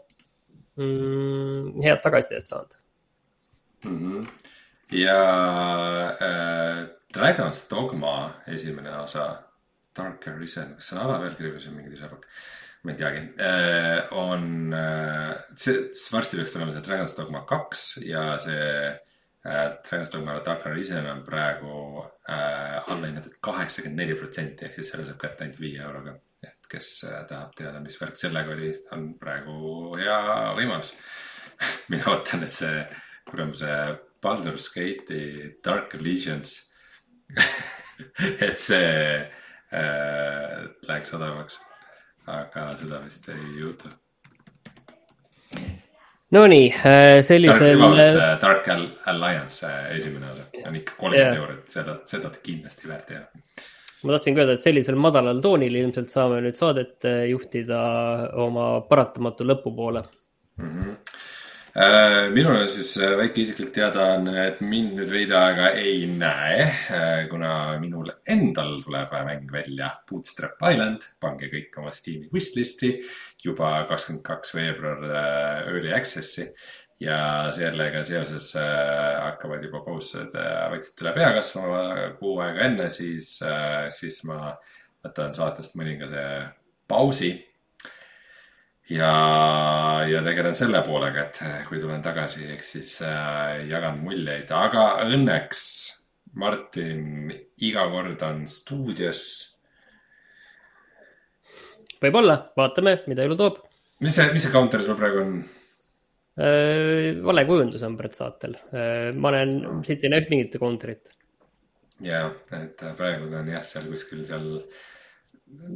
[0.78, 2.78] mm, head tagasisidet saanud
[3.84, 3.98] mm.
[3.98, 4.28] -hmm.
[4.92, 5.18] Ja
[6.20, 9.26] äh, Dragon's Dogma esimene osa
[9.96, 12.28] Dark Arisen, kas see on alapealkiri või see on mingi tüsepakk?
[12.86, 18.36] ma ei teagi, äh, on äh, see, varsti peaks tulema see Dragon's Dogma kaks ja
[18.38, 24.78] see äh, Dragon's Dogma Dark Arisen on praegu äh, alla hinnatud kaheksakümmend neli protsenti ehk
[24.78, 26.14] siis selle saab kätte ainult viie euroga.
[26.46, 30.20] et kes äh, tahab teada, mis värk sellega oli, on praegu hea
[30.60, 30.94] võimalus
[31.90, 32.84] mina ootan, et see
[33.26, 33.72] kuramuse
[34.26, 36.64] Baldur's Gate'i Dark Allegiance
[38.46, 38.88] et see
[39.70, 41.60] äh, läheks odavamaks.
[42.26, 43.92] aga seda vist ei juhtu.
[46.34, 47.78] Nonii, äh, sellisel.
[48.02, 48.66] Äh, Dark
[49.06, 51.42] Alliance äh, esimene osa on ikka kolmkümmend yeah.
[51.44, 53.44] eurot, seda, seda kindlasti väärt ei ole
[54.02, 57.78] ma tahtsingi öelda, et sellisel madalal toonil ilmselt saame nüüd saadet juhtida
[58.42, 60.66] oma paratamatu lõpu poole mm.
[60.66, 60.95] -hmm Äh,
[62.32, 67.26] minul on siis äh, väike isiklik teadaanne, et mind nüüd veidi aega ei näe, äh,
[67.28, 72.94] kuna minul endal tuleb mäng välja Bootstrap Island, pange kõik oma Steam'i wishlist'i
[73.44, 75.04] juba kakskümmend kaks veebruar
[75.68, 76.48] early access'i.
[76.96, 81.82] Ja sellega seoses hakkavad juba kohustused vaikselt üle pea kasvama.
[82.16, 83.34] Kuu aega enne, siis,
[83.92, 84.54] siis ma
[85.04, 86.24] võtan saatest mõningase
[86.88, 87.34] pausi
[88.92, 89.10] ja,
[90.06, 95.62] ja tegelen selle poolega, et kui tulen tagasi, eks siis äh, jagan muljeid, aga õnneks
[96.36, 97.32] Martin
[97.64, 99.22] iga kord on stuudios.
[102.02, 103.62] võib-olla, vaatame, mida elu toob.
[104.04, 105.36] mis see, mis see counter sul praegu on
[106.36, 107.16] äh,?
[107.24, 109.12] vale kujundus on Brett saatel äh,.
[109.16, 111.14] ma olen no., siit ei näinud mingit counter'it.
[112.04, 112.26] ja,
[112.60, 114.50] et praegu ta on jah, seal kuskil seal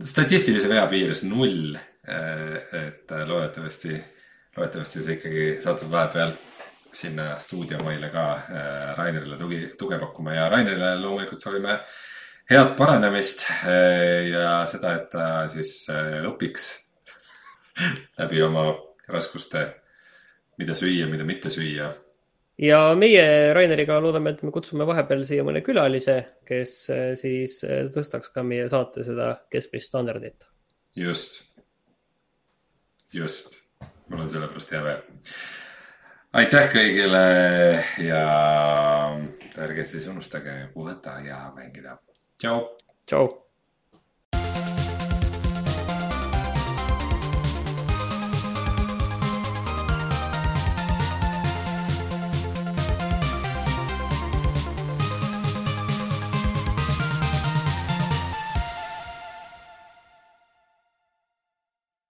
[0.05, 3.97] statistilise vea piires null Äh, et äh, loodetavasti,
[4.57, 6.35] loodetavasti see ikkagi satub vahepeal
[6.91, 11.79] sinna stuudiomaile ka äh, Rainerile tugi, tuge pakkuma ja Rainerile loomulikult soovime
[12.51, 13.45] head paranemist
[14.27, 15.85] ja seda, et ta siis
[16.27, 16.65] õpiks
[18.19, 18.65] läbi oma
[19.11, 19.63] raskuste,
[20.59, 21.93] mida süüa, mida mitte süüa.
[22.59, 26.75] ja meie Raineriga loodame, et me kutsume vahepeal siia mõne külalise, kes
[27.23, 27.61] siis
[27.95, 30.51] tõstaks ka meie saate seda keskmist standardit.
[30.97, 31.45] just
[33.15, 33.55] just,
[34.09, 35.03] mul on selle pärast hea meel.
[36.33, 37.23] aitäh kõigile
[38.07, 38.25] ja
[39.59, 41.99] ärge siis unustage puhata ja mängida.
[42.39, 42.77] tšau.
[43.07, 43.50] tšau.